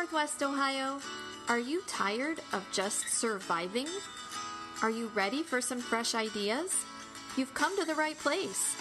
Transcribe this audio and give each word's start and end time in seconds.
Northwest 0.00 0.42
Ohio. 0.42 0.98
Are 1.50 1.58
you 1.58 1.82
tired 1.86 2.40
of 2.54 2.66
just 2.72 3.06
surviving? 3.10 3.86
Are 4.80 4.88
you 4.88 5.08
ready 5.08 5.42
for 5.42 5.60
some 5.60 5.78
fresh 5.78 6.14
ideas? 6.14 6.86
You've 7.36 7.52
come 7.52 7.78
to 7.78 7.84
the 7.84 7.94
right 7.94 8.18
place. 8.18 8.76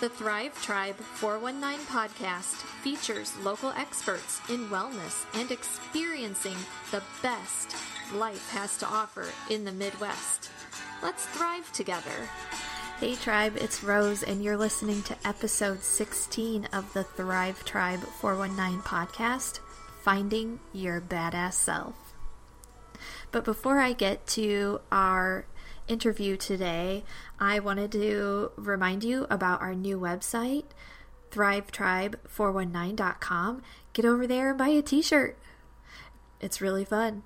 The 0.00 0.08
Thrive 0.08 0.60
Tribe 0.60 0.96
419 0.96 1.86
podcast 1.86 2.56
features 2.82 3.38
local 3.44 3.70
experts 3.76 4.40
in 4.50 4.68
wellness 4.68 5.26
and 5.38 5.52
experiencing 5.52 6.56
the 6.90 7.04
best 7.22 7.76
life 8.12 8.50
has 8.50 8.76
to 8.78 8.86
offer 8.86 9.26
in 9.50 9.64
the 9.64 9.70
Midwest. 9.70 10.50
Let's 11.04 11.24
thrive 11.26 11.72
together. 11.72 12.28
Hey, 12.98 13.14
Tribe, 13.14 13.56
it's 13.58 13.84
Rose, 13.84 14.24
and 14.24 14.42
you're 14.42 14.56
listening 14.56 15.02
to 15.04 15.16
episode 15.24 15.84
16 15.84 16.64
of 16.72 16.92
the 16.94 17.04
Thrive 17.04 17.64
Tribe 17.64 18.00
419 18.00 18.80
podcast 18.80 19.60
Finding 20.00 20.60
Your 20.72 21.00
Badass 21.00 21.54
Self. 21.54 22.14
But 23.30 23.44
before 23.44 23.78
I 23.78 23.92
get 23.92 24.26
to 24.28 24.80
our 24.90 25.44
interview 25.86 26.36
today, 26.36 27.04
I 27.38 27.58
wanted 27.58 27.92
to 27.92 28.52
remind 28.56 29.04
you 29.04 29.26
about 29.30 29.60
our 29.60 29.74
new 29.74 30.00
website, 30.00 30.64
thrivetribe419.com. 31.30 33.62
Get 33.92 34.04
over 34.04 34.26
there 34.26 34.48
and 34.50 34.58
buy 34.58 34.68
a 34.68 34.82
t 34.82 35.02
shirt. 35.02 35.36
It's 36.40 36.60
really 36.60 36.84
fun. 36.84 37.22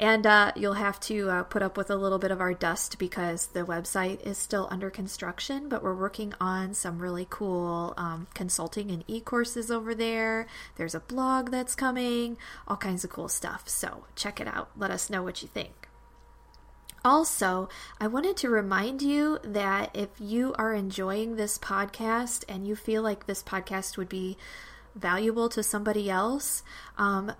And 0.00 0.26
uh, 0.26 0.52
you'll 0.56 0.72
have 0.72 0.98
to 1.00 1.28
uh, 1.28 1.42
put 1.42 1.62
up 1.62 1.76
with 1.76 1.90
a 1.90 1.96
little 1.96 2.18
bit 2.18 2.30
of 2.30 2.40
our 2.40 2.54
dust 2.54 2.98
because 2.98 3.48
the 3.48 3.66
website 3.66 4.26
is 4.26 4.38
still 4.38 4.66
under 4.70 4.88
construction, 4.88 5.68
but 5.68 5.82
we're 5.82 5.94
working 5.94 6.32
on 6.40 6.72
some 6.72 7.00
really 7.00 7.26
cool 7.28 7.92
um, 7.98 8.26
consulting 8.32 8.90
and 8.90 9.04
e 9.06 9.20
courses 9.20 9.70
over 9.70 9.94
there. 9.94 10.46
There's 10.76 10.94
a 10.94 11.00
blog 11.00 11.50
that's 11.50 11.74
coming, 11.74 12.38
all 12.66 12.78
kinds 12.78 13.04
of 13.04 13.10
cool 13.10 13.28
stuff. 13.28 13.68
So 13.68 14.06
check 14.16 14.40
it 14.40 14.48
out. 14.48 14.70
Let 14.74 14.90
us 14.90 15.10
know 15.10 15.22
what 15.22 15.42
you 15.42 15.48
think. 15.48 15.90
Also, 17.04 17.68
I 18.00 18.06
wanted 18.06 18.38
to 18.38 18.48
remind 18.48 19.02
you 19.02 19.38
that 19.44 19.90
if 19.92 20.08
you 20.18 20.54
are 20.56 20.72
enjoying 20.72 21.36
this 21.36 21.58
podcast 21.58 22.44
and 22.48 22.66
you 22.66 22.74
feel 22.74 23.02
like 23.02 23.26
this 23.26 23.42
podcast 23.42 23.98
would 23.98 24.08
be 24.08 24.38
valuable 24.94 25.50
to 25.50 25.62
somebody 25.62 26.08
else, 26.08 26.62
um, 26.96 27.32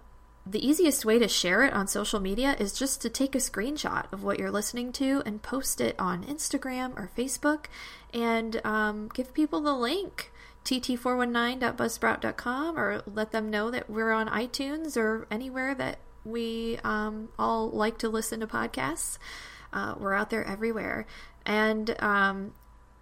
the 0.47 0.67
easiest 0.67 1.05
way 1.05 1.19
to 1.19 1.29
share 1.29 1.65
it 1.65 1.73
on 1.73 1.87
social 1.87 2.19
media 2.19 2.57
is 2.59 2.73
just 2.73 3.03
to 3.03 3.11
take 3.11 3.35
a 3.35 3.39
screenshot 3.39 4.11
of 4.13 4.23
what 4.23 4.39
you're 4.39 4.51
listening 4.51 4.93
to 4.93 5.23
and 5.27 5.43
post 5.43 5.81
it 5.81 5.95
on 5.99 6.25
Instagram 6.25 6.97
or 6.97 7.11
Facebook 7.17 7.67
and 8.13 8.61
um, 8.65 9.09
give 9.13 9.35
people 9.35 9.61
the 9.61 9.75
link 9.75 10.33
tt419.buzzsprout.com 10.65 12.79
or 12.79 13.03
let 13.07 13.33
them 13.33 13.51
know 13.51 13.71
that 13.71 13.91
we're 13.91 14.13
on 14.13 14.29
iTunes 14.29 14.97
or 14.97 15.27
anywhere 15.31 15.75
that 15.75 15.99
we 16.25 16.79
um, 16.85 17.29
all 17.39 17.69
like 17.71 17.99
to 17.99 18.09
listen 18.09 18.41
to 18.41 18.47
podcasts. 18.47 19.19
Uh, 19.73 19.95
we're 19.99 20.15
out 20.15 20.31
there 20.31 20.45
everywhere. 20.45 21.07
And 21.47 22.01
um, 22.03 22.53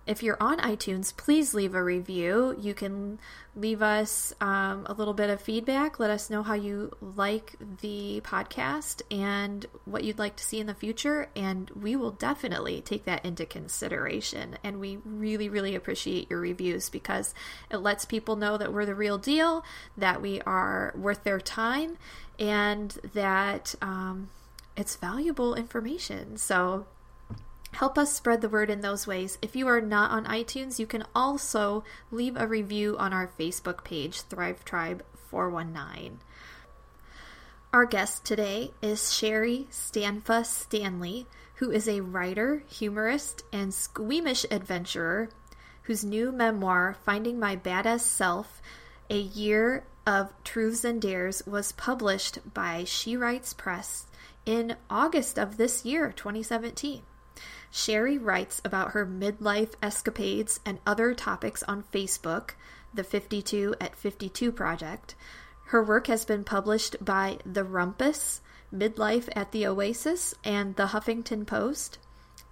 if 0.09 0.23
you're 0.23 0.39
on 0.41 0.59
iTunes, 0.59 1.15
please 1.15 1.53
leave 1.53 1.75
a 1.75 1.85
review. 1.85 2.57
You 2.59 2.73
can 2.73 3.19
leave 3.55 3.83
us 3.83 4.33
um, 4.41 4.87
a 4.87 4.95
little 4.95 5.13
bit 5.13 5.29
of 5.29 5.39
feedback. 5.39 6.01
Let 6.01 6.09
us 6.09 6.31
know 6.31 6.43
how 6.43 6.55
you 6.55 6.97
like 7.03 7.57
the 7.83 8.23
podcast 8.25 9.03
and 9.11 9.67
what 9.85 10.05
you'd 10.05 10.19
like 10.19 10.37
to 10.37 10.45
see 10.45 10.61
in 10.61 10.67
the 10.67 10.75
future. 10.75 11.29
And 11.37 11.69
we 11.71 11.95
will 11.95 12.13
definitely 12.13 12.81
take 12.81 13.05
that 13.05 13.23
into 13.23 13.45
consideration. 13.45 14.57
And 14.65 14.81
we 14.81 14.97
really, 15.05 15.51
really 15.51 15.75
appreciate 15.75 16.31
your 16.31 16.41
reviews 16.41 16.89
because 16.89 17.35
it 17.71 17.77
lets 17.77 18.07
people 18.07 18.35
know 18.35 18.57
that 18.57 18.73
we're 18.73 18.87
the 18.87 18.95
real 18.95 19.19
deal, 19.19 19.63
that 19.99 20.23
we 20.23 20.41
are 20.41 20.95
worth 20.97 21.23
their 21.23 21.39
time, 21.39 21.99
and 22.39 22.93
that 23.13 23.75
um, 23.83 24.31
it's 24.75 24.97
valuable 24.97 25.55
information. 25.55 26.39
So 26.39 26.87
Help 27.73 27.97
us 27.97 28.13
spread 28.13 28.41
the 28.41 28.49
word 28.49 28.71
in 28.71 28.81
those 28.81 29.07
ways. 29.07 29.39
If 29.41 29.55
you 29.55 29.69
are 29.69 29.81
not 29.81 30.11
on 30.11 30.25
iTunes, 30.25 30.79
you 30.79 30.87
can 30.87 31.05
also 31.15 31.85
leave 32.11 32.37
a 32.37 32.47
review 32.47 32.97
on 32.99 33.13
our 33.13 33.31
Facebook 33.39 33.85
page, 33.85 34.23
Thrive 34.23 34.65
Tribe 34.65 35.05
419. 35.31 36.19
Our 37.73 37.85
guest 37.85 38.25
today 38.25 38.73
is 38.81 39.13
Sherry 39.15 39.69
Stanfa 39.71 40.45
Stanley, 40.45 41.27
who 41.57 41.71
is 41.71 41.87
a 41.87 42.01
writer, 42.01 42.63
humorist, 42.67 43.45
and 43.53 43.75
squeamish 43.75 44.47
adventurer 44.51 45.29
whose 45.83 46.05
new 46.05 46.31
memoir, 46.31 46.97
Finding 47.05 47.39
My 47.39 47.57
Badass 47.57 48.01
Self 48.01 48.61
A 49.09 49.19
Year 49.19 49.85
of 50.07 50.33
Truths 50.45 50.85
and 50.85 51.01
Dares, 51.01 51.43
was 51.47 51.73
published 51.73 52.39
by 52.53 52.85
She 52.85 53.17
Writes 53.17 53.55
Press 53.55 54.07
in 54.45 54.77
August 54.91 55.39
of 55.39 55.57
this 55.57 55.85
year, 55.85 56.13
2017. 56.13 57.03
Sherry 57.71 58.19
writes 58.19 58.61
about 58.65 58.93
her 58.93 59.07
midlife 59.07 59.75
escapades 59.83 60.61
and 60.65 60.79
other 60.87 61.15
topics 61.15 61.63
on 61.65 61.85
Facebook, 61.93 62.51
the 62.93 63.05
52 63.05 63.75
at 63.81 63.97
52 63.97 64.51
Project. 64.53 65.15
Her 65.67 65.83
work 65.83 66.07
has 66.07 66.25
been 66.25 66.45
published 66.45 66.97
by 67.05 67.39
The 67.45 67.65
Rumpus, 67.65 68.41
Midlife 68.75 69.29
at 69.37 69.53
the 69.53 69.67
Oasis, 69.67 70.35
and 70.43 70.77
The 70.77 70.89
Huffington 70.89 71.47
Post, 71.47 71.99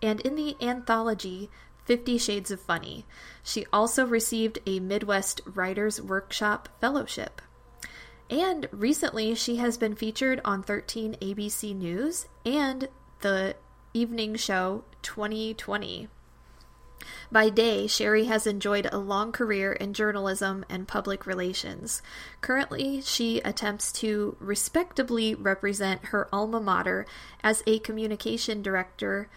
and 0.02 0.20
in 0.20 0.36
the 0.36 0.56
anthology 0.60 1.50
Fifty 1.86 2.18
Shades 2.18 2.50
of 2.50 2.60
Funny. 2.60 3.06
She 3.44 3.64
also 3.72 4.04
received 4.04 4.58
a 4.66 4.80
Midwest 4.80 5.40
Writers 5.46 6.02
Workshop 6.02 6.68
Fellowship. 6.80 7.40
And 8.28 8.68
recently, 8.72 9.36
she 9.36 9.56
has 9.56 9.78
been 9.78 9.94
featured 9.94 10.40
on 10.44 10.64
13 10.64 11.14
ABC 11.22 11.76
News 11.76 12.26
and 12.44 12.88
the 13.20 13.54
evening 13.96 14.36
show 14.36 14.84
2020. 15.00 16.08
By 17.32 17.48
day, 17.48 17.86
Sherry 17.86 18.24
has 18.24 18.46
enjoyed 18.46 18.86
a 18.92 18.98
long 18.98 19.32
career 19.32 19.72
in 19.72 19.94
journalism 19.94 20.66
and 20.68 20.86
public 20.86 21.26
relations. 21.26 22.02
Currently, 22.42 23.00
she 23.00 23.40
attempts 23.40 23.90
to 23.92 24.36
respectably 24.38 25.34
represent 25.34 26.06
her 26.06 26.28
alma 26.30 26.60
mater 26.60 27.06
as 27.42 27.62
a 27.66 27.78
communication 27.78 28.60
director 28.60 29.30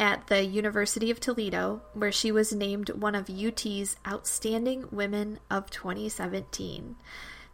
at 0.00 0.26
the 0.26 0.42
University 0.44 1.12
of 1.12 1.20
Toledo, 1.20 1.82
where 1.94 2.10
she 2.10 2.32
was 2.32 2.52
named 2.52 2.90
one 2.90 3.14
of 3.14 3.30
UT's 3.30 3.94
Outstanding 4.04 4.86
Women 4.90 5.38
of 5.48 5.70
2017. 5.70 6.96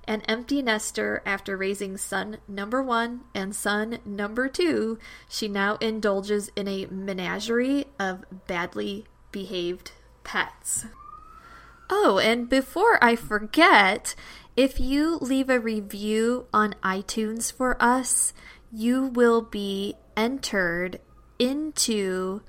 An 0.09 0.23
empty 0.23 0.63
nester 0.63 1.23
after 1.27 1.55
raising 1.55 1.99
son 1.99 2.39
number 2.49 2.83
one 2.83 3.25
and 3.35 3.55
son 3.55 3.99
number 4.07 4.49
two, 4.49 4.99
she 5.29 5.49
now 5.49 5.77
indulges 5.83 6.51
in 6.57 6.67
a 6.67 6.87
menagerie 6.87 7.89
of 8.01 8.25
badly 8.47 9.05
behaved 9.33 9.93
pets. 10.25 10.87
Oh, 11.91 12.19
and 12.19 12.49
before 12.49 12.99
I 13.05 13.17
forget, 13.17 14.15
if 14.57 14.81
you 14.81 15.19
leave 15.21 15.51
a 15.51 15.61
review 15.61 16.47
on 16.55 16.75
iTunes 16.83 17.53
for 17.53 17.77
us, 17.79 18.33
you 18.73 19.05
will 19.05 19.43
be 19.43 19.95
entered 20.17 21.01
into 21.39 22.41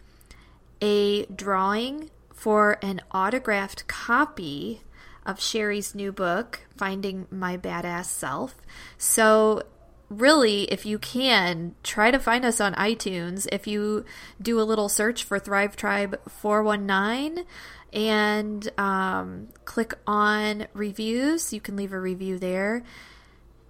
a 0.81 1.25
drawing 1.25 2.09
for 2.34 2.78
an 2.81 3.02
autographed 3.12 3.86
copy 3.88 4.81
of 5.29 5.40
Sherry's 5.40 5.94
new 5.94 6.12
book, 6.12 6.62
Finding 6.75 7.28
My 7.29 7.56
Badass 7.56 8.06
Self. 8.06 8.56
So, 8.97 9.62
really, 10.09 10.63
if 10.63 10.88
you 10.88 10.97
can, 10.97 11.75
try 11.84 12.09
to 12.09 12.17
find 12.17 12.44
us 12.44 12.59
on 12.59 12.73
iTunes. 12.73 13.47
If 13.51 13.68
you 13.68 14.06
do 14.41 14.59
a 14.59 14.63
little 14.63 14.89
search 14.89 15.23
for 15.23 15.38
Thrive 15.38 15.75
Tribe 15.75 16.19
419 16.28 17.45
and 17.94 18.79
um, 18.79 19.50
click 19.66 19.94
on 20.07 20.66
reviews, 20.73 21.53
you 21.53 21.62
can 21.62 21.75
leave 21.75 21.94
a 21.94 22.00
review 22.00 22.39
there 22.39 22.84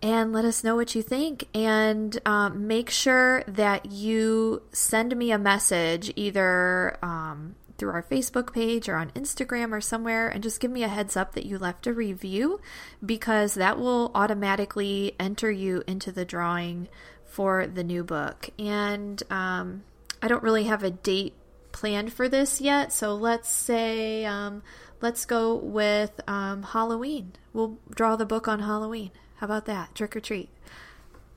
and 0.02 0.32
let 0.32 0.46
us 0.46 0.64
know 0.64 0.78
what 0.78 0.96
you 0.96 1.02
think. 1.02 1.46
And 1.54 2.18
um, 2.26 2.68
make 2.68 2.90
sure 2.90 3.44
that 3.48 3.92
you 3.92 4.62
send 4.72 5.18
me 5.18 5.32
a 5.32 5.38
message 5.38 6.14
either 6.16 6.98
um, 7.04 7.56
through 7.80 7.92
our 7.92 8.04
Facebook 8.04 8.54
page 8.54 8.88
or 8.88 8.96
on 8.96 9.12
Instagram 9.12 9.72
or 9.72 9.82
somewhere 9.82 10.28
and 10.28 10.44
just 10.44 10.60
give 10.60 10.70
me 10.70 10.84
a 10.84 10.88
heads 10.88 11.18
up 11.18 11.34
that 11.34 11.46
you 11.46 11.58
left 11.58 11.88
a 11.88 11.94
review 11.94 12.60
because 13.04 13.56
that 13.56 13.80
will 13.80 14.12
automatically 14.14 15.16
enter 15.20 15.50
you 15.50 15.84
into 15.88 16.12
the 16.12 16.26
drawing 16.26 16.88
for 17.26 17.66
the 17.66 17.84
new 17.84 18.04
book. 18.04 18.50
And 18.60 19.22
um, 19.32 19.84
I 20.22 20.28
don't 20.28 20.44
really 20.44 20.66
have 20.66 20.84
a 20.84 20.92
date 20.92 21.34
planned 21.72 22.12
for 22.12 22.28
this 22.28 22.60
yet, 22.60 22.92
so 22.92 23.16
let's 23.16 23.50
say 23.50 24.26
um, 24.26 24.62
let's 25.02 25.26
go 25.26 25.56
with 25.56 26.20
um, 26.28 26.64
Halloween. 26.64 27.34
We'll 27.54 27.78
draw 27.90 28.16
the 28.16 28.26
book 28.26 28.48
on 28.48 28.60
Halloween. 28.60 29.12
How 29.38 29.46
about 29.46 29.66
that? 29.66 29.96
Trick 29.96 30.16
or 30.16 30.20
treat. 30.20 30.50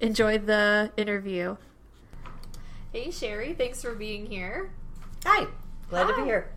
Enjoy 0.00 0.38
the 0.38 0.90
interview. 0.96 1.56
Hey, 2.92 3.10
Sherry. 3.10 3.54
Thanks 3.54 3.80
for 3.80 3.94
being 3.94 4.26
here. 4.26 4.72
Hi. 5.24 5.46
Glad 5.92 6.06
Hi. 6.06 6.12
to 6.12 6.16
be 6.22 6.24
here. 6.24 6.48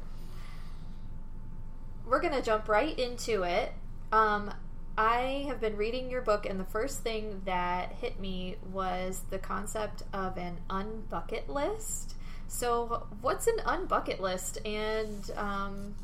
We're 2.05 2.21
going 2.21 2.33
to 2.35 2.41
jump 2.41 2.69
right 2.69 2.97
into 2.97 3.43
it. 3.43 3.73
Um, 4.13 4.53
I 4.97 5.43
have 5.49 5.59
been 5.59 5.75
reading 5.75 6.09
your 6.09 6.21
book, 6.21 6.45
and 6.45 6.57
the 6.57 6.63
first 6.63 7.01
thing 7.01 7.41
that 7.43 7.91
hit 7.99 8.17
me 8.17 8.55
was 8.71 9.23
the 9.29 9.37
concept 9.37 10.03
of 10.13 10.37
an 10.37 10.59
unbucket 10.69 11.49
list. 11.49 12.15
So, 12.47 13.07
what's 13.19 13.47
an 13.47 13.57
unbucket 13.65 14.21
list, 14.21 14.59
and 14.65 15.29
um, 15.35 15.95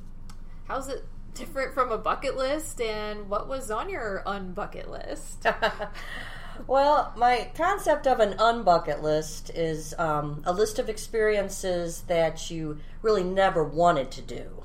how's 0.66 0.90
it 0.90 1.06
different 1.34 1.74
from 1.74 1.90
a 1.90 1.98
bucket 1.98 2.36
list? 2.36 2.82
And 2.82 3.30
what 3.30 3.48
was 3.48 3.72
on 3.72 3.90
your 3.90 4.24
unbucket 4.26 4.90
list? 4.90 5.48
well, 6.68 7.14
my 7.18 7.50
concept 7.56 8.08
of 8.08 8.20
an 8.20 8.34
unbucket 8.38 9.02
list 9.02 9.50
is 9.52 9.94
um, 9.98 10.42
a 10.46 10.54
list 10.54 10.80
of 10.80 10.90
experiences 10.90 12.02
that 12.08 12.50
you 12.50 12.80
really 13.02 13.24
never 13.24 13.64
wanted 13.64 14.12
to 14.12 14.22
do, 14.22 14.64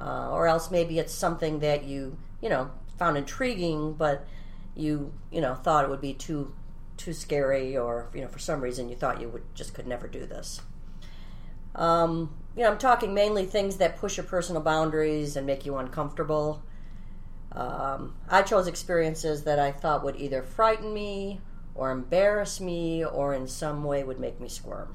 uh, 0.00 0.30
or 0.30 0.46
else 0.46 0.70
maybe 0.70 0.98
it's 0.98 1.12
something 1.12 1.60
that 1.60 1.84
you, 1.84 2.16
you 2.40 2.48
know, 2.48 2.70
found 2.98 3.16
intriguing, 3.16 3.94
but 3.94 4.26
you, 4.74 5.12
you 5.30 5.40
know, 5.40 5.54
thought 5.54 5.84
it 5.84 5.90
would 5.90 6.00
be 6.00 6.14
too 6.14 6.54
too 6.96 7.12
scary, 7.12 7.76
or 7.76 8.08
you 8.14 8.22
know, 8.22 8.28
for 8.28 8.38
some 8.38 8.60
reason 8.60 8.88
you 8.88 8.96
thought 8.96 9.20
you 9.20 9.28
would 9.28 9.42
just 9.54 9.74
could 9.74 9.86
never 9.86 10.08
do 10.08 10.24
this. 10.26 10.62
Um, 11.74 12.34
you 12.56 12.62
know, 12.62 12.70
I'm 12.70 12.78
talking 12.78 13.12
mainly 13.12 13.44
things 13.44 13.76
that 13.76 13.98
push 13.98 14.16
your 14.16 14.24
personal 14.24 14.62
boundaries 14.62 15.36
and 15.36 15.46
make 15.46 15.66
you 15.66 15.76
uncomfortable. 15.76 16.62
Um, 17.56 18.14
I 18.28 18.42
chose 18.42 18.66
experiences 18.66 19.44
that 19.44 19.58
I 19.58 19.72
thought 19.72 20.04
would 20.04 20.16
either 20.16 20.42
frighten 20.42 20.92
me 20.92 21.40
or 21.74 21.90
embarrass 21.90 22.60
me 22.60 23.04
or 23.04 23.32
in 23.32 23.48
some 23.48 23.82
way 23.82 24.04
would 24.04 24.20
make 24.20 24.40
me 24.40 24.48
squirm. 24.48 24.94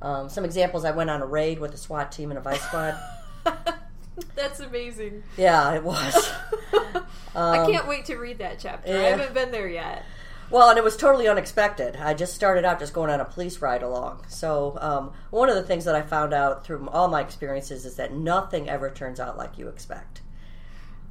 Um, 0.00 0.28
some 0.28 0.44
examples 0.44 0.84
I 0.84 0.90
went 0.92 1.10
on 1.10 1.22
a 1.22 1.26
raid 1.26 1.58
with 1.58 1.74
a 1.74 1.76
SWAT 1.76 2.12
team 2.12 2.30
and 2.30 2.38
a 2.38 2.42
vice 2.42 2.62
squad. 2.62 2.96
That's 4.34 4.60
amazing. 4.60 5.22
Yeah, 5.36 5.74
it 5.74 5.82
was. 5.82 6.32
I 7.34 7.66
can't 7.70 7.88
wait 7.88 8.04
to 8.06 8.16
read 8.16 8.38
that 8.38 8.58
chapter. 8.58 8.92
I 8.92 9.02
haven't 9.02 9.34
been 9.34 9.50
there 9.50 9.68
yet. 9.68 10.04
Well, 10.50 10.70
and 10.70 10.78
it 10.78 10.84
was 10.84 10.96
totally 10.96 11.28
unexpected. 11.28 11.96
I 11.96 12.14
just 12.14 12.34
started 12.34 12.64
out 12.64 12.78
just 12.78 12.94
going 12.94 13.10
on 13.10 13.20
a 13.20 13.24
police 13.24 13.58
ride 13.60 13.82
along. 13.82 14.24
So, 14.28 14.78
um, 14.80 15.12
one 15.30 15.50
of 15.50 15.56
the 15.56 15.62
things 15.62 15.84
that 15.84 15.94
I 15.94 16.00
found 16.00 16.32
out 16.32 16.64
through 16.64 16.88
all 16.88 17.08
my 17.08 17.20
experiences 17.20 17.84
is 17.84 17.96
that 17.96 18.14
nothing 18.14 18.68
ever 18.68 18.90
turns 18.90 19.20
out 19.20 19.36
like 19.36 19.58
you 19.58 19.68
expect, 19.68 20.22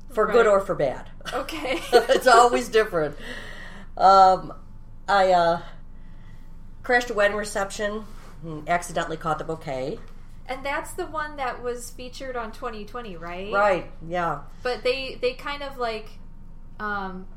for 0.09 0.27
good 0.27 0.47
or 0.47 0.59
for 0.61 0.75
bad. 0.75 1.09
Okay. 1.33 1.79
it's 1.93 2.27
always 2.27 2.69
different. 2.69 3.15
Um, 3.95 4.53
I 5.07 5.31
uh, 5.31 5.61
crashed 6.83 7.09
a 7.09 7.13
wedding 7.13 7.37
reception, 7.37 8.05
and 8.43 8.67
accidentally 8.69 9.17
caught 9.17 9.37
the 9.39 9.43
bouquet. 9.43 9.99
and 10.47 10.65
that's 10.65 10.93
the 10.93 11.05
one 11.05 11.35
that 11.37 11.61
was 11.63 11.91
featured 11.91 12.35
on 12.35 12.51
2020, 12.51 13.17
right? 13.17 13.51
Right? 13.53 13.91
Yeah. 14.07 14.41
But 14.63 14.83
they 14.83 15.17
they 15.21 15.33
kind 15.33 15.63
of 15.63 15.77
like 15.77 16.09
um 16.79 17.27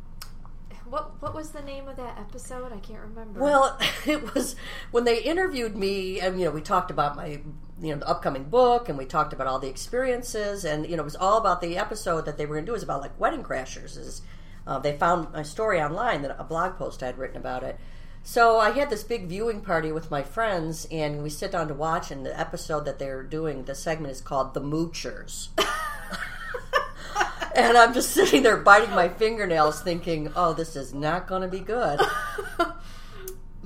what 0.90 1.22
what 1.22 1.34
was 1.34 1.50
the 1.50 1.62
name 1.62 1.88
of 1.88 1.96
that 1.96 2.18
episode? 2.18 2.72
I 2.72 2.78
can't 2.78 3.00
remember. 3.00 3.40
Well, 3.40 3.78
it 4.06 4.34
was 4.34 4.56
when 4.90 5.04
they 5.04 5.22
interviewed 5.22 5.76
me, 5.76 6.20
and 6.20 6.38
you 6.38 6.46
know, 6.46 6.50
we 6.50 6.60
talked 6.60 6.90
about 6.90 7.16
my, 7.16 7.40
you 7.80 7.92
know, 7.92 7.98
the 7.98 8.08
upcoming 8.08 8.44
book, 8.44 8.88
and 8.88 8.98
we 8.98 9.04
talked 9.04 9.32
about 9.32 9.46
all 9.46 9.58
the 9.58 9.68
experiences, 9.68 10.64
and 10.64 10.86
you 10.86 10.96
know, 10.96 11.02
it 11.02 11.04
was 11.04 11.16
all 11.16 11.38
about 11.38 11.60
the 11.60 11.78
episode 11.78 12.26
that 12.26 12.36
they 12.38 12.46
were 12.46 12.56
going 12.56 12.66
to 12.66 12.72
do 12.72 12.76
is 12.76 12.82
about 12.82 13.00
like 13.00 13.18
wedding 13.18 13.42
crashers. 13.42 13.96
Is 13.96 14.22
uh, 14.66 14.78
they 14.78 14.96
found 14.96 15.32
my 15.32 15.42
story 15.42 15.80
online 15.80 16.22
that 16.22 16.36
a 16.38 16.44
blog 16.44 16.76
post 16.76 17.02
I 17.02 17.06
had 17.06 17.18
written 17.18 17.36
about 17.36 17.62
it. 17.62 17.78
So 18.22 18.58
I 18.58 18.72
had 18.72 18.90
this 18.90 19.02
big 19.02 19.28
viewing 19.28 19.62
party 19.62 19.92
with 19.92 20.10
my 20.10 20.22
friends, 20.22 20.86
and 20.90 21.22
we 21.22 21.30
sit 21.30 21.52
down 21.52 21.68
to 21.68 21.74
watch. 21.74 22.10
And 22.10 22.24
the 22.24 22.38
episode 22.38 22.84
that 22.84 22.98
they're 22.98 23.22
doing, 23.22 23.64
the 23.64 23.74
segment 23.74 24.12
is 24.12 24.20
called 24.20 24.54
"The 24.54 24.60
Moochers." 24.60 25.48
and 27.54 27.78
I'm 27.78 27.94
just 27.94 28.10
sitting 28.10 28.42
there 28.42 28.58
biting 28.58 28.90
my 28.90 29.08
fingernails, 29.08 29.80
thinking, 29.80 30.32
"Oh, 30.36 30.52
this 30.52 30.76
is 30.76 30.92
not 30.92 31.26
going 31.26 31.42
to 31.42 31.48
be 31.48 31.60
good." 31.60 32.00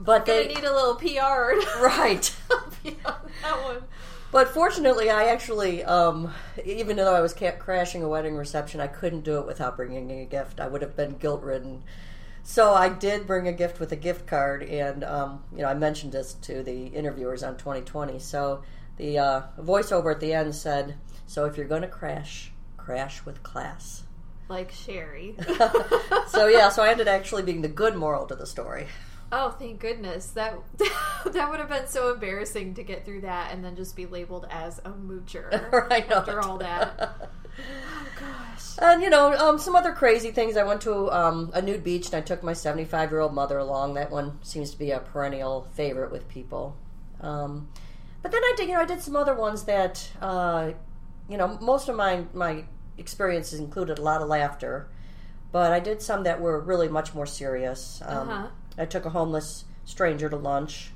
But 0.04 0.26
they 0.26 0.48
need 0.48 0.64
a 0.64 0.74
little 0.74 0.96
PR. 0.96 1.54
right. 1.82 2.34
that 2.84 3.64
one. 3.64 3.82
But 4.34 4.48
fortunately, 4.48 5.10
I 5.10 5.26
actually, 5.26 5.84
um, 5.84 6.34
even 6.64 6.96
though 6.96 7.14
I 7.14 7.20
was 7.20 7.32
crashing 7.32 8.02
a 8.02 8.08
wedding 8.08 8.34
reception, 8.34 8.80
I 8.80 8.88
couldn't 8.88 9.20
do 9.20 9.38
it 9.38 9.46
without 9.46 9.76
bringing 9.76 10.10
a 10.10 10.24
gift. 10.24 10.58
I 10.58 10.66
would 10.66 10.82
have 10.82 10.96
been 10.96 11.12
guilt 11.18 11.44
ridden. 11.44 11.84
So 12.42 12.74
I 12.74 12.88
did 12.88 13.28
bring 13.28 13.46
a 13.46 13.52
gift 13.52 13.78
with 13.78 13.92
a 13.92 13.96
gift 13.96 14.26
card, 14.26 14.64
and 14.64 15.04
um, 15.04 15.44
you 15.52 15.62
know 15.62 15.68
I 15.68 15.74
mentioned 15.74 16.10
this 16.10 16.34
to 16.34 16.64
the 16.64 16.86
interviewers 16.86 17.44
on 17.44 17.56
2020. 17.58 18.18
So 18.18 18.64
the 18.96 19.20
uh, 19.20 19.42
voiceover 19.60 20.12
at 20.12 20.18
the 20.18 20.32
end 20.32 20.52
said, 20.52 20.96
"So 21.28 21.44
if 21.44 21.56
you're 21.56 21.68
going 21.68 21.82
to 21.82 21.88
crash, 21.88 22.50
crash 22.76 23.24
with 23.24 23.44
class." 23.44 24.02
Like 24.48 24.72
Sherry. 24.72 25.36
So 26.26 26.48
yeah, 26.48 26.70
so 26.70 26.82
I 26.82 26.88
ended 26.88 27.06
actually 27.06 27.44
being 27.44 27.62
the 27.62 27.68
good 27.68 27.94
moral 27.94 28.26
to 28.26 28.34
the 28.34 28.46
story. 28.46 28.88
Oh, 29.36 29.50
thank 29.50 29.80
goodness. 29.80 30.28
That 30.28 30.54
that 31.32 31.50
would 31.50 31.58
have 31.58 31.68
been 31.68 31.88
so 31.88 32.12
embarrassing 32.14 32.74
to 32.74 32.84
get 32.84 33.04
through 33.04 33.22
that 33.22 33.52
and 33.52 33.64
then 33.64 33.74
just 33.74 33.96
be 33.96 34.06
labeled 34.06 34.46
as 34.50 34.78
a 34.84 34.90
moocher 34.90 35.50
Right, 35.90 36.08
after 36.10 36.40
all 36.40 36.58
that. 36.58 37.16
Oh 37.18 38.06
gosh. 38.20 38.78
And 38.80 39.02
you 39.02 39.10
know, 39.10 39.32
um, 39.34 39.58
some 39.58 39.74
other 39.74 39.92
crazy 39.92 40.30
things. 40.30 40.56
I 40.56 40.62
went 40.62 40.82
to 40.82 41.10
um, 41.10 41.50
a 41.52 41.60
nude 41.60 41.82
beach 41.82 42.06
and 42.06 42.14
I 42.14 42.20
took 42.20 42.42
my 42.44 42.52
75 42.52 43.10
year 43.10 43.20
old 43.20 43.34
mother 43.34 43.58
along. 43.58 43.94
That 43.94 44.10
one 44.10 44.38
seems 44.42 44.70
to 44.70 44.78
be 44.78 44.92
a 44.92 45.00
perennial 45.00 45.66
favorite 45.74 46.12
with 46.12 46.28
people. 46.28 46.76
Um, 47.20 47.68
but 48.22 48.30
then 48.32 48.42
I 48.42 48.54
did, 48.56 48.68
you 48.68 48.74
know, 48.74 48.80
I 48.80 48.84
did 48.86 49.00
some 49.02 49.16
other 49.16 49.34
ones 49.34 49.64
that, 49.64 50.08
uh, 50.20 50.72
you 51.28 51.36
know, 51.36 51.58
most 51.60 51.88
of 51.88 51.96
my 51.96 52.24
my 52.34 52.64
experiences 52.98 53.58
included 53.58 53.98
a 53.98 54.02
lot 54.02 54.22
of 54.22 54.28
laughter, 54.28 54.88
but 55.52 55.72
I 55.72 55.80
did 55.80 56.00
some 56.02 56.22
that 56.24 56.40
were 56.40 56.60
really 56.60 56.88
much 56.88 57.14
more 57.14 57.26
serious. 57.26 58.00
Um, 58.04 58.28
Uh-huh. 58.28 58.48
I 58.78 58.84
took 58.86 59.04
a 59.04 59.10
homeless 59.10 59.64
stranger 59.84 60.28
to 60.28 60.36
lunch, 60.36 60.90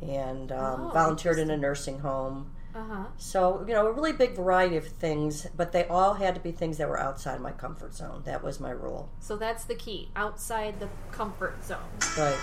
and 0.00 0.50
um, 0.50 0.86
Oh, 0.86 0.90
volunteered 0.92 1.38
in 1.38 1.50
a 1.50 1.56
nursing 1.56 2.00
home. 2.00 2.52
Uh-huh. 2.74 3.04
So, 3.18 3.64
you 3.68 3.74
know, 3.74 3.86
a 3.86 3.92
really 3.92 4.12
big 4.12 4.34
variety 4.34 4.76
of 4.78 4.86
things, 4.86 5.46
but 5.54 5.72
they 5.72 5.84
all 5.88 6.14
had 6.14 6.34
to 6.34 6.40
be 6.40 6.52
things 6.52 6.78
that 6.78 6.88
were 6.88 6.98
outside 6.98 7.38
my 7.40 7.52
comfort 7.52 7.94
zone. 7.94 8.22
That 8.24 8.42
was 8.42 8.60
my 8.60 8.70
rule. 8.70 9.10
So 9.20 9.36
that's 9.36 9.64
the 9.64 9.74
key. 9.74 10.08
Outside 10.16 10.80
the 10.80 10.88
comfort 11.10 11.62
zone. 11.64 11.78
Right. 12.16 12.38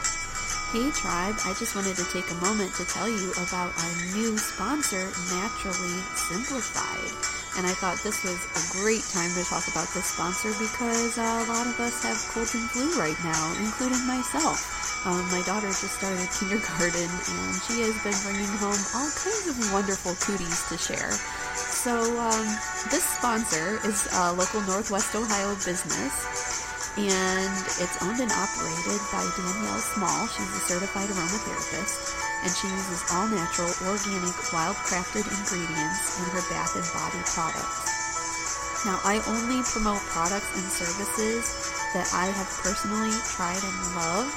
Hey 0.72 0.92
Tribe, 0.92 1.34
I 1.46 1.56
just 1.58 1.76
wanted 1.76 1.96
to 1.96 2.06
take 2.14 2.30
a 2.30 2.36
moment 2.36 2.72
to 2.76 2.86
tell 2.86 3.10
you 3.10 3.32
about 3.32 3.74
our 3.76 3.96
new 4.16 4.38
sponsor, 4.38 5.10
Naturally 5.34 6.00
Simplified. 6.14 7.39
And 7.58 7.66
I 7.66 7.74
thought 7.74 7.98
this 8.06 8.24
was 8.24 8.38
a 8.56 8.64
great 8.78 9.04
time 9.10 9.32
to 9.34 9.44
talk 9.44 9.66
about 9.68 9.90
this 9.96 10.14
sponsor 10.14 10.54
because 10.62 11.18
uh, 11.18 11.46
a 11.46 11.46
lot 11.50 11.66
of 11.66 11.80
us 11.80 12.04
have 12.04 12.20
cold 12.32 12.48
and 12.54 12.70
flu 12.70 12.94
right 13.00 13.18
now, 13.24 13.42
including 13.60 14.06
myself. 14.06 14.62
Um, 15.08 15.24
my 15.32 15.42
daughter 15.48 15.68
just 15.68 15.96
started 15.98 16.28
kindergarten 16.40 17.08
and 17.08 17.52
she 17.64 17.82
has 17.88 17.96
been 18.04 18.16
bringing 18.28 18.52
home 18.60 18.80
all 18.96 19.10
kinds 19.16 19.48
of 19.48 19.56
wonderful 19.72 20.14
cooties 20.20 20.68
to 20.70 20.78
share. 20.78 21.12
So, 21.56 21.96
um, 22.20 22.46
this 22.92 23.04
sponsor 23.04 23.80
is 23.88 24.08
a 24.12 24.34
local 24.34 24.62
Northwest 24.68 25.16
Ohio 25.16 25.56
business 25.64 26.60
and 27.00 27.54
it's 27.80 27.96
owned 28.04 28.20
and 28.20 28.32
operated 28.32 29.00
by 29.08 29.24
Danielle 29.40 29.80
Small. 29.80 30.28
She's 30.28 30.52
a 30.52 30.62
certified 30.68 31.08
aromatherapist, 31.08 32.12
and 32.44 32.52
she 32.52 32.68
uses 32.68 33.04
all 33.12 33.28
natural, 33.28 33.70
organic, 33.88 34.36
wild 34.54 34.76
crafted 34.88 35.28
ingredients 35.28 36.20
in 36.20 36.26
her 36.32 36.44
bath 36.48 36.76
and 36.76 36.88
body 36.96 37.22
products. 37.28 38.86
Now, 38.88 39.00
I 39.04 39.20
only 39.28 39.60
promote 39.68 40.00
products 40.08 40.48
and 40.56 40.64
services 40.64 41.44
that 41.92 42.08
I 42.16 42.32
have 42.32 42.50
personally 42.64 43.12
tried 43.36 43.60
and 43.60 43.80
love. 43.98 44.32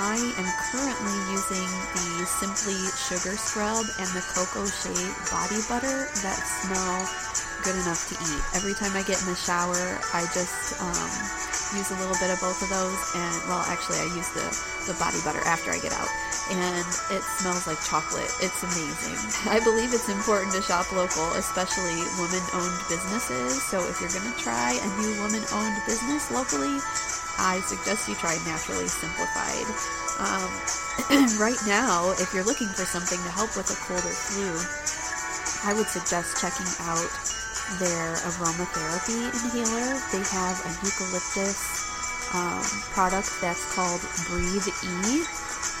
I 0.00 0.16
am 0.16 0.48
currently 0.72 1.18
using 1.28 1.68
the 1.92 2.24
Simply 2.24 2.80
Sugar 2.96 3.36
Scrub 3.36 3.84
and 4.00 4.08
the 4.16 4.24
Cocoa 4.32 4.64
Shea 4.64 5.04
Body 5.28 5.60
Butter 5.68 6.08
that 6.24 6.40
smell 6.40 7.04
good 7.62 7.76
enough 7.84 8.08
to 8.10 8.16
eat. 8.16 8.42
Every 8.56 8.72
time 8.74 8.96
I 8.96 9.04
get 9.04 9.20
in 9.20 9.28
the 9.28 9.36
shower, 9.36 10.00
I 10.16 10.24
just 10.32 10.80
um, 10.80 11.12
use 11.78 11.92
a 11.92 11.98
little 12.02 12.16
bit 12.18 12.32
of 12.32 12.40
both 12.40 12.58
of 12.64 12.68
those, 12.72 13.00
and 13.14 13.34
well, 13.46 13.62
actually, 13.70 14.00
I 14.02 14.08
use 14.16 14.28
the 14.34 14.46
the 14.90 14.96
body 14.98 15.20
butter 15.22 15.44
after 15.46 15.70
I 15.70 15.78
get 15.78 15.94
out, 15.94 16.10
and 16.50 16.86
it 17.14 17.22
smells 17.38 17.66
like 17.66 17.78
chocolate. 17.86 18.30
It's 18.42 18.62
amazing. 18.62 19.18
I 19.46 19.62
believe 19.62 19.94
it's 19.94 20.08
important 20.08 20.52
to 20.54 20.62
shop 20.62 20.90
local, 20.90 21.30
especially 21.38 22.02
women-owned 22.18 22.78
businesses. 22.88 23.62
So 23.62 23.84
if 23.86 24.00
you're 24.00 24.12
gonna 24.12 24.34
try 24.38 24.74
a 24.74 24.88
new 24.98 25.12
woman-owned 25.22 25.78
business 25.86 26.30
locally, 26.30 26.80
I 27.38 27.62
suggest 27.66 28.08
you 28.08 28.14
try 28.16 28.36
Naturally 28.44 28.88
Simplified. 28.88 29.68
Um, 30.18 30.50
right 31.40 31.58
now, 31.66 32.12
if 32.18 32.34
you're 32.34 32.44
looking 32.44 32.68
for 32.68 32.84
something 32.84 33.18
to 33.18 33.30
help 33.30 33.56
with 33.56 33.70
a 33.70 33.78
cold 33.86 34.04
or 34.04 34.12
flu, 34.14 34.50
I 35.64 35.74
would 35.74 35.86
suggest 35.86 36.40
checking 36.42 36.68
out 36.90 37.10
their 37.78 38.18
aromatherapy 38.28 39.30
inhaler. 39.30 39.96
They 40.12 40.22
have 40.34 40.58
a 40.66 40.72
eucalyptus 40.84 41.82
um, 42.34 42.64
product 42.92 43.30
that's 43.40 43.64
called 43.74 44.00
Breathe 44.28 44.68
E, 44.84 45.24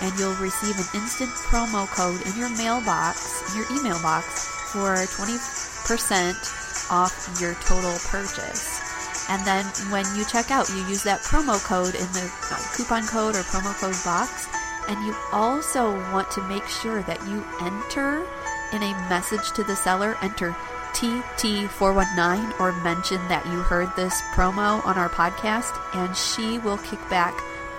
and 0.00 0.16
you'll 0.18 0.34
receive 0.34 0.78
an 0.78 0.86
instant 1.00 1.30
promo 1.30 1.86
code 1.88 2.20
in 2.26 2.36
your 2.38 2.50
mailbox, 2.56 3.42
in 3.50 3.56
your 3.58 3.66
email 3.78 4.00
box 4.02 4.46
for 4.72 4.94
20% 4.94 6.90
off 6.90 7.38
your 7.40 7.54
total 7.54 7.96
purchase. 8.08 8.80
And 9.28 9.44
then 9.46 9.64
when 9.90 10.06
you 10.16 10.24
check 10.24 10.50
out, 10.50 10.68
you 10.70 10.86
use 10.86 11.02
that 11.02 11.20
promo 11.20 11.62
code 11.62 11.94
in 11.94 12.06
the 12.12 12.32
uh, 12.50 12.56
coupon 12.74 13.06
code 13.06 13.36
or 13.36 13.42
promo 13.42 13.78
code 13.78 13.96
box. 14.04 14.48
And 14.88 15.04
you 15.04 15.14
also 15.32 15.92
want 16.12 16.30
to 16.32 16.42
make 16.48 16.66
sure 16.66 17.02
that 17.02 17.22
you 17.28 17.44
enter 17.60 18.26
in 18.72 18.82
a 18.82 19.08
message 19.08 19.52
to 19.52 19.64
the 19.64 19.76
seller, 19.76 20.16
enter 20.22 20.52
TT419 20.92 22.58
or 22.60 22.72
mention 22.82 23.26
that 23.28 23.46
you 23.46 23.60
heard 23.60 23.94
this 23.94 24.20
promo 24.34 24.84
on 24.84 24.96
our 24.96 25.08
podcast, 25.08 25.78
and 25.94 26.16
she 26.16 26.58
will 26.58 26.78
kick 26.78 27.00
back 27.08 27.34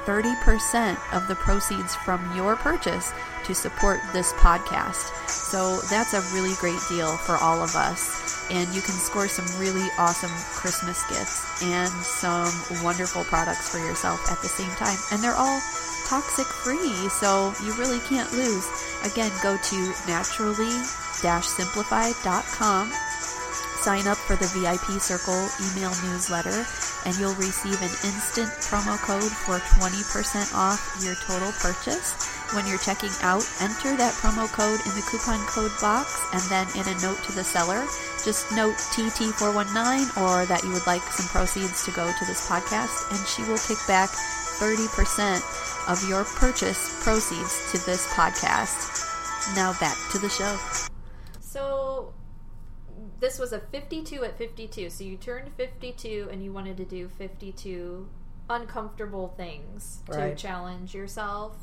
30% 0.05 0.97
of 1.13 1.27
the 1.27 1.35
proceeds 1.35 1.95
from 1.95 2.35
your 2.35 2.55
purchase 2.55 3.13
to 3.43 3.53
support 3.53 3.99
this 4.13 4.33
podcast. 4.33 5.11
So 5.27 5.79
that's 5.89 6.13
a 6.13 6.21
really 6.33 6.55
great 6.59 6.79
deal 6.87 7.17
for 7.17 7.35
all 7.37 7.61
of 7.61 7.75
us. 7.75 8.49
And 8.51 8.67
you 8.73 8.81
can 8.81 8.95
score 8.95 9.27
some 9.27 9.45
really 9.59 9.87
awesome 9.99 10.31
Christmas 10.57 11.03
gifts 11.09 11.61
and 11.61 11.89
some 11.89 12.51
wonderful 12.83 13.23
products 13.25 13.69
for 13.69 13.77
yourself 13.77 14.31
at 14.31 14.41
the 14.41 14.47
same 14.47 14.71
time. 14.71 14.97
And 15.11 15.21
they're 15.21 15.35
all 15.35 15.61
toxic 16.07 16.47
free, 16.47 17.09
so 17.09 17.53
you 17.63 17.73
really 17.75 17.99
can't 17.99 18.31
lose. 18.33 18.65
Again, 19.03 19.31
go 19.41 19.57
to 19.57 19.93
naturally 20.07 20.71
simplified.com 21.19 22.91
sign 23.79 24.07
up 24.07 24.17
for 24.17 24.35
the 24.35 24.51
VIP 24.51 24.99
Circle 24.99 25.47
email 25.71 25.95
newsletter, 26.03 26.67
and 27.07 27.15
you'll 27.15 27.35
receive 27.39 27.79
an 27.79 27.95
instant 28.03 28.51
promo 28.67 28.99
code 28.99 29.31
for 29.47 29.59
20% 29.79 30.53
off 30.53 30.83
your 30.99 31.15
total 31.23 31.51
purchase. 31.63 32.11
When 32.51 32.67
you're 32.67 32.81
checking 32.83 33.13
out, 33.21 33.47
enter 33.61 33.95
that 33.95 34.13
promo 34.19 34.51
code 34.51 34.83
in 34.83 34.93
the 34.99 35.05
coupon 35.07 35.39
code 35.47 35.71
box, 35.79 36.19
and 36.33 36.43
then 36.51 36.67
in 36.75 36.91
a 36.91 36.99
note 36.99 37.23
to 37.23 37.31
the 37.31 37.43
seller, 37.43 37.87
just 38.25 38.51
note 38.51 38.75
TT419 38.91 40.19
or 40.19 40.45
that 40.45 40.63
you 40.63 40.71
would 40.71 40.85
like 40.85 41.03
some 41.15 41.27
proceeds 41.31 41.85
to 41.85 41.91
go 41.91 42.11
to 42.11 42.25
this 42.25 42.49
podcast, 42.49 43.07
and 43.15 43.21
she 43.27 43.43
will 43.47 43.59
kick 43.63 43.79
back 43.87 44.09
30% 44.59 45.39
of 45.89 46.07
your 46.07 46.23
purchase 46.23 47.03
proceeds 47.03 47.71
to 47.71 47.77
this 47.85 48.07
podcast. 48.13 49.05
Now 49.55 49.73
back 49.79 49.97
to 50.11 50.19
the 50.19 50.29
show. 50.29 50.57
So 51.39 52.13
this 53.19 53.39
was 53.39 53.51
a 53.53 53.59
52 53.59 54.23
at 54.23 54.37
52. 54.37 54.89
So 54.89 55.03
you 55.03 55.17
turned 55.17 55.51
52 55.57 56.29
and 56.31 56.43
you 56.43 56.51
wanted 56.53 56.77
to 56.77 56.85
do 56.85 57.09
52 57.09 58.07
uncomfortable 58.49 59.29
things 59.35 59.99
Right. 60.07 60.35
to 60.35 60.41
challenge 60.41 60.93
yourself. 60.93 61.55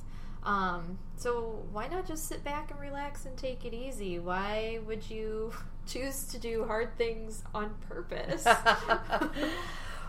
Um, 0.43 0.99
so 1.17 1.65
why 1.73 1.89
not 1.89 2.07
just 2.07 2.27
sit 2.29 2.45
back 2.45 2.71
and 2.71 2.79
relax 2.81 3.27
and 3.27 3.37
take 3.37 3.65
it 3.65 3.75
easy? 3.75 4.19
Why 4.19 4.79
would 4.87 5.09
you 5.11 5.53
choose 5.87 6.25
to 6.29 6.39
do 6.39 6.65
hard 6.67 6.97
things 6.99 7.43
on 7.55 7.75
purpose? 7.89 8.47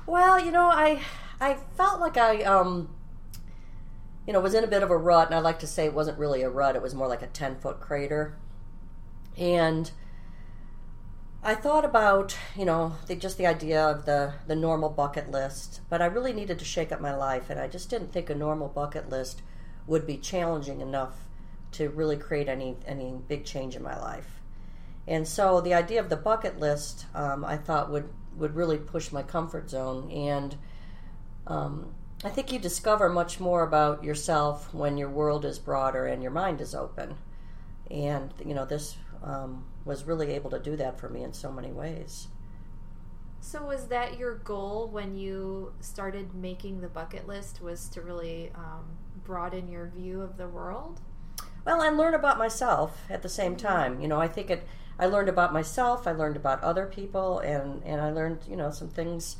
Well, 0.06 0.40
you 0.40 0.52
know, 0.52 0.68
I 0.68 1.02
I 1.42 1.56
felt 1.76 2.00
like 2.00 2.16
I 2.16 2.42
um 2.44 2.88
you 4.28 4.34
know 4.34 4.42
was 4.42 4.54
in 4.54 4.64
a 4.64 4.68
bit 4.68 4.84
of 4.84 4.92
a 4.92 4.98
rut, 4.98 5.28
and 5.28 5.36
I 5.36 5.40
like 5.40 5.60
to 5.60 5.68
say 5.68 5.86
it 5.86 5.94
wasn't 5.94 6.20
really 6.20 6.42
a 6.44 6.50
rut; 6.50 6.76
it 6.76 6.82
was 6.82 6.94
more 6.94 7.08
like 7.08 7.22
a 7.22 7.28
ten 7.28 7.56
foot 7.56 7.80
crater. 7.80 8.38
And 9.38 9.90
I 11.42 11.56
thought 11.56 11.86
about 11.86 12.38
you 12.56 12.66
know 12.66 12.98
the, 13.08 13.16
just 13.16 13.38
the 13.38 13.48
idea 13.48 13.82
of 13.84 14.06
the 14.06 14.34
the 14.46 14.56
normal 14.56 14.90
bucket 14.90 15.32
list, 15.32 15.82
but 15.90 16.02
I 16.02 16.06
really 16.06 16.34
needed 16.34 16.60
to 16.60 16.66
shake 16.66 16.92
up 16.92 17.00
my 17.00 17.16
life, 17.16 17.50
and 17.50 17.60
I 17.60 17.68
just 17.68 17.90
didn't 17.90 18.12
think 18.12 18.30
a 18.30 18.36
normal 18.36 18.68
bucket 18.68 19.10
list 19.10 19.42
would 19.88 20.06
be 20.06 20.18
challenging 20.18 20.82
enough 20.82 21.16
to 21.72 21.90
really 21.90 22.18
create 22.18 22.50
any 22.50 22.76
any 22.86 23.16
big 23.28 23.46
change 23.46 23.76
in 23.76 23.82
my 23.82 23.98
life. 23.98 24.42
And 25.08 25.26
so 25.26 25.62
the 25.62 25.74
idea 25.74 26.02
of 26.02 26.10
the 26.10 26.18
bucket 26.18 26.60
list, 26.60 27.06
um, 27.16 27.46
I 27.46 27.56
thought 27.56 27.90
would 27.90 28.10
would 28.36 28.56
really 28.56 28.78
push 28.78 29.12
my 29.12 29.24
comfort 29.24 29.70
zone. 29.70 30.12
And 30.12 30.58
um, 31.48 31.94
I 32.24 32.30
think 32.30 32.52
you 32.52 32.60
discover 32.60 33.10
much 33.10 33.40
more 33.40 33.64
about 33.64 34.04
yourself 34.04 34.74
when 34.74 34.98
your 34.98 35.10
world 35.10 35.46
is 35.46 35.60
broader 35.60 36.08
and 36.08 36.22
your 36.24 36.32
mind 36.32 36.62
is 36.62 36.74
open. 36.74 37.16
And 37.92 38.34
you 38.46 38.54
know, 38.54 38.66
this 38.66 38.98
um, 39.24 39.66
was 39.86 40.04
really 40.06 40.32
able 40.32 40.50
to 40.52 40.60
do 40.60 40.76
that 40.78 41.00
for 41.00 41.10
me 41.10 41.24
in 41.24 41.34
so 41.34 41.52
many 41.52 41.72
ways. 41.72 42.28
so 43.40 43.64
was 43.66 43.88
that 43.88 44.18
your 44.18 44.36
goal 44.36 44.88
when 44.90 45.16
you 45.16 45.74
started 45.80 46.34
making 46.34 46.82
the 46.82 46.88
bucket 46.88 47.28
list? 47.28 47.62
Was 47.62 47.88
to 47.90 48.02
really 48.02 48.52
um, 48.56 48.86
broaden 49.24 49.70
your 49.70 49.88
view 49.88 50.22
of 50.22 50.38
the 50.38 50.48
world? 50.48 51.00
Well, 51.66 51.82
and 51.82 51.98
learn 51.98 52.14
about 52.14 52.38
myself 52.38 53.04
at 53.10 53.22
the 53.22 53.30
same 53.30 53.56
time. 53.56 54.02
You 54.02 54.08
know, 54.08 54.20
I 54.20 54.28
think 54.28 54.50
it. 54.50 54.68
I 55.00 55.06
learned 55.06 55.30
about 55.30 55.54
myself. 55.54 56.08
I 56.08 56.12
learned 56.12 56.36
about 56.36 56.62
other 56.64 56.88
people, 56.88 57.40
and 57.40 57.84
and 57.84 58.02
I 58.02 58.10
learned 58.12 58.40
you 58.50 58.56
know 58.56 58.72
some 58.72 58.90
things, 58.90 59.38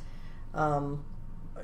um, 0.54 1.04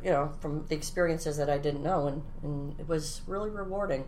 you 0.04 0.10
know, 0.10 0.30
from 0.40 0.66
the 0.68 0.74
experiences 0.74 1.38
that 1.38 1.48
I 1.48 1.58
didn't 1.58 1.82
know, 1.82 2.06
and 2.06 2.22
and 2.42 2.78
it 2.78 2.86
was 2.86 3.22
really 3.26 3.50
rewarding. 3.50 4.04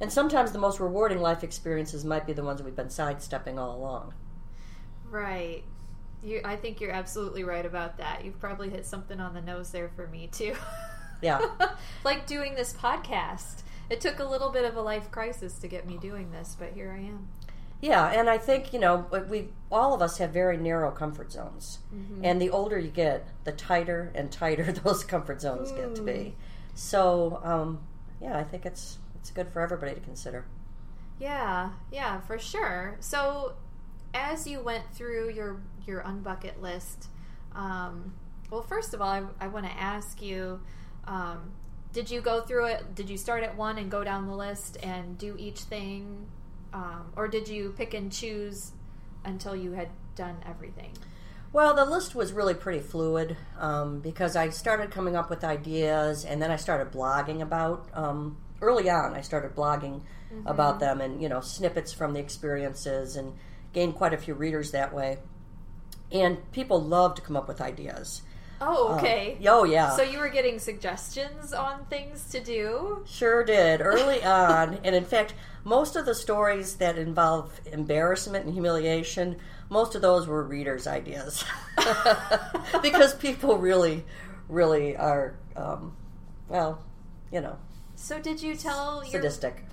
And 0.00 0.12
sometimes 0.12 0.52
the 0.52 0.60
most 0.60 0.78
rewarding 0.78 1.20
life 1.20 1.42
experiences 1.42 2.04
might 2.04 2.24
be 2.24 2.32
the 2.32 2.44
ones 2.44 2.62
we've 2.62 2.76
been 2.76 2.90
sidestepping 2.90 3.58
all 3.58 3.76
along. 3.76 4.14
Right. 5.10 5.64
You, 6.22 6.40
I 6.44 6.54
think 6.54 6.80
you're 6.80 6.92
absolutely 6.92 7.42
right 7.42 7.66
about 7.66 7.98
that. 7.98 8.24
You've 8.24 8.38
probably 8.38 8.70
hit 8.70 8.86
something 8.86 9.18
on 9.18 9.34
the 9.34 9.40
nose 9.40 9.72
there 9.72 9.88
for 9.88 10.06
me 10.06 10.28
too. 10.28 10.54
Yeah. 11.20 11.44
like 12.04 12.28
doing 12.28 12.54
this 12.54 12.72
podcast. 12.72 13.62
It 13.90 14.00
took 14.00 14.20
a 14.20 14.24
little 14.24 14.50
bit 14.50 14.64
of 14.64 14.76
a 14.76 14.82
life 14.82 15.10
crisis 15.10 15.58
to 15.58 15.68
get 15.68 15.84
me 15.84 15.96
doing 15.96 16.30
this, 16.30 16.56
but 16.56 16.72
here 16.74 16.96
I 16.96 17.02
am. 17.08 17.28
Yeah, 17.80 18.08
and 18.08 18.28
I 18.28 18.38
think 18.38 18.72
you 18.72 18.80
know 18.80 19.06
we 19.28 19.48
all 19.70 19.94
of 19.94 20.02
us 20.02 20.18
have 20.18 20.30
very 20.30 20.56
narrow 20.56 20.90
comfort 20.90 21.30
zones, 21.30 21.78
and 22.24 22.40
the 22.42 22.50
older 22.50 22.78
you 22.78 22.90
get, 22.90 23.28
the 23.44 23.52
tighter 23.52 24.10
and 24.14 24.32
tighter 24.32 24.72
those 24.84 25.04
comfort 25.04 25.40
zones 25.40 25.70
get 25.72 25.94
to 25.94 26.02
be. 26.02 26.34
So, 26.74 27.40
um, 27.42 27.80
yeah, 28.20 28.36
I 28.38 28.44
think 28.44 28.64
it's 28.66 28.98
it's 29.16 29.30
good 29.30 29.48
for 29.52 29.60
everybody 29.60 29.94
to 29.94 30.00
consider. 30.00 30.46
Yeah, 31.20 31.70
yeah, 31.92 32.20
for 32.20 32.38
sure. 32.38 32.96
So, 33.00 33.54
as 34.14 34.46
you 34.46 34.60
went 34.60 34.84
through 34.92 35.30
your 35.30 35.60
your 35.86 36.02
unbucket 36.02 36.60
list, 36.60 37.08
um, 37.54 38.14
well, 38.50 38.62
first 38.62 38.94
of 38.94 39.00
all, 39.02 39.08
I, 39.08 39.22
I 39.40 39.48
want 39.48 39.66
to 39.66 39.72
ask 39.72 40.22
you: 40.22 40.60
um, 41.04 41.52
Did 41.92 42.10
you 42.10 42.20
go 42.20 42.40
through 42.40 42.66
it? 42.66 42.94
Did 42.94 43.10
you 43.10 43.16
start 43.16 43.42
at 43.42 43.56
one 43.56 43.78
and 43.78 43.90
go 43.90 44.04
down 44.04 44.26
the 44.26 44.36
list 44.36 44.78
and 44.82 45.18
do 45.18 45.36
each 45.38 45.60
thing, 45.60 46.26
um, 46.72 47.12
or 47.16 47.28
did 47.28 47.48
you 47.48 47.74
pick 47.76 47.94
and 47.94 48.12
choose 48.12 48.72
until 49.24 49.56
you 49.56 49.72
had 49.72 49.88
done 50.14 50.36
everything? 50.46 50.92
Well, 51.52 51.74
the 51.74 51.84
list 51.84 52.14
was 52.14 52.32
really 52.32 52.54
pretty 52.54 52.80
fluid 52.80 53.36
um, 53.58 54.00
because 54.00 54.36
I 54.36 54.50
started 54.50 54.90
coming 54.90 55.16
up 55.16 55.30
with 55.30 55.44
ideas, 55.44 56.24
and 56.24 56.42
then 56.42 56.50
I 56.50 56.56
started 56.56 56.92
blogging 56.92 57.40
about. 57.40 57.88
Um, 57.94 58.36
early 58.60 58.90
on, 58.90 59.14
I 59.14 59.22
started 59.22 59.54
blogging 59.54 60.02
about 60.44 60.78
them, 60.78 61.00
and 61.00 61.22
you 61.22 61.28
know 61.28 61.40
snippets 61.40 61.92
from 61.92 62.12
the 62.12 62.20
experiences, 62.20 63.16
and 63.16 63.32
gained 63.72 63.94
quite 63.94 64.12
a 64.12 64.18
few 64.18 64.34
readers 64.34 64.72
that 64.72 64.92
way. 64.92 65.18
And 66.12 66.50
people 66.52 66.82
love 66.82 67.14
to 67.14 67.22
come 67.22 67.36
up 67.36 67.48
with 67.48 67.60
ideas. 67.60 68.22
Oh, 68.60 68.96
okay. 68.96 69.38
Oh 69.46 69.64
yeah. 69.64 69.90
So 69.90 70.02
you 70.02 70.18
were 70.18 70.28
getting 70.28 70.58
suggestions 70.58 71.52
on 71.52 71.84
things 71.86 72.28
to 72.30 72.40
do? 72.40 73.04
Sure 73.06 73.44
did 73.44 73.80
early 73.80 74.22
on, 74.24 74.78
and 74.84 74.96
in 74.96 75.04
fact, 75.04 75.34
most 75.64 75.96
of 75.96 76.06
the 76.06 76.14
stories 76.14 76.76
that 76.76 76.98
involve 76.98 77.60
embarrassment 77.72 78.44
and 78.46 78.54
humiliation, 78.54 79.36
most 79.70 79.94
of 79.94 80.02
those 80.02 80.26
were 80.26 80.42
readers' 80.42 80.86
ideas, 80.86 81.44
because 82.82 83.14
people 83.14 83.58
really, 83.58 84.04
really 84.48 84.96
are, 84.96 85.34
um, 85.56 85.94
well, 86.48 86.82
you 87.30 87.40
know, 87.40 87.58
So 87.96 88.18
did 88.18 88.42
you 88.42 88.56
tell 88.56 89.02
your 89.02 89.12
sadistic. 89.20 89.64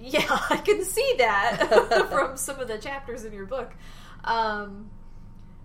Yeah, 0.00 0.24
I 0.50 0.56
can 0.56 0.84
see 0.84 1.14
that 1.18 2.08
from 2.10 2.36
some 2.36 2.58
of 2.58 2.66
the 2.66 2.78
chapters 2.78 3.24
in 3.24 3.32
your 3.32 3.46
book. 3.46 3.72
Um, 4.24 4.90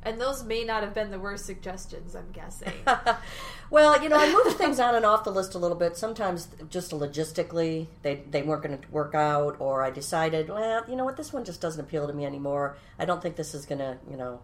And 0.04 0.22
those 0.22 0.44
may 0.44 0.64
not 0.64 0.84
have 0.84 0.94
been 0.94 1.12
the 1.12 1.20
worst 1.20 1.46
suggestions, 1.46 2.16
I'm 2.16 2.32
guessing. 2.32 2.72
well, 3.70 4.02
you 4.02 4.10
know, 4.10 4.18
I 4.18 4.32
moved 4.32 4.58
things 4.58 4.80
on 4.80 4.96
and 4.96 5.06
off 5.06 5.24
the 5.24 5.32
list 5.32 5.56
a 5.56 5.58
little 5.58 5.76
bit. 5.76 5.98
Sometimes 5.98 6.48
just 6.70 6.92
logistically, 6.92 7.88
they, 8.04 8.24
they 8.30 8.42
weren't 8.42 8.64
going 8.64 8.78
to 8.78 8.88
work 8.90 9.16
out, 9.16 9.58
or 9.60 9.84
I 9.84 9.90
decided, 9.90 10.50
well, 10.50 10.86
you 10.88 10.96
know 10.96 11.04
what, 11.04 11.18
this 11.18 11.34
one 11.34 11.44
just 11.44 11.60
doesn't 11.60 11.84
appeal 11.84 12.08
to 12.08 12.14
me 12.14 12.26
anymore. 12.26 12.78
I 12.98 13.06
don't 13.06 13.22
think 13.22 13.36
this 13.36 13.54
is 13.54 13.66
going 13.66 13.80
to, 13.80 13.98
you 14.10 14.16
know, 14.18 14.40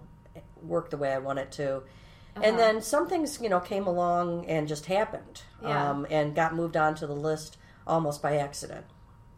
work 0.61 0.89
the 0.89 0.97
way 0.97 1.13
I 1.13 1.19
want 1.19 1.39
it 1.39 1.51
to. 1.53 1.77
Uh-huh. 1.77 2.41
And 2.43 2.57
then 2.57 2.81
some 2.81 3.07
things, 3.07 3.39
you 3.41 3.49
know, 3.49 3.59
came 3.59 3.85
along 3.85 4.45
and 4.47 4.67
just 4.67 4.87
happened 4.87 5.43
yeah. 5.61 5.91
um, 5.91 6.07
and 6.09 6.33
got 6.35 6.55
moved 6.55 6.75
onto 6.75 7.05
the 7.05 7.15
list 7.15 7.57
almost 7.85 8.21
by 8.21 8.37
accident. 8.37 8.85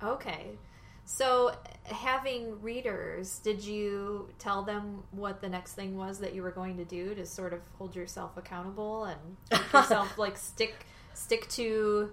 Okay. 0.01 0.57
So, 1.05 1.55
having 1.83 2.59
readers, 2.63 3.37
did 3.37 3.63
you 3.63 4.29
tell 4.39 4.63
them 4.63 5.03
what 5.11 5.39
the 5.39 5.47
next 5.47 5.73
thing 5.73 5.95
was 5.95 6.17
that 6.19 6.33
you 6.33 6.41
were 6.41 6.51
going 6.51 6.77
to 6.77 6.85
do 6.85 7.13
to 7.13 7.25
sort 7.27 7.53
of 7.53 7.61
hold 7.77 7.95
yourself 7.95 8.37
accountable 8.37 9.05
and 9.05 9.61
yourself 9.71 10.17
like 10.17 10.35
stick 10.35 10.87
stick 11.13 11.47
to 11.49 12.11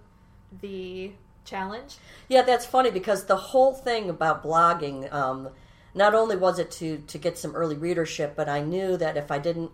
the 0.61 1.12
challenge? 1.46 1.96
Yeah, 2.28 2.42
that's 2.42 2.66
funny 2.66 2.90
because 2.90 3.25
the 3.25 3.37
whole 3.37 3.72
thing 3.72 4.11
about 4.11 4.44
blogging, 4.44 5.11
um, 5.11 5.49
not 5.94 6.14
only 6.14 6.37
was 6.37 6.58
it 6.58 6.70
to 6.72 6.99
to 6.99 7.16
get 7.16 7.38
some 7.38 7.56
early 7.56 7.78
readership, 7.78 8.37
but 8.37 8.46
I 8.46 8.61
knew 8.61 8.99
that 8.99 9.16
if 9.16 9.30
I 9.30 9.38
didn't 9.38 9.70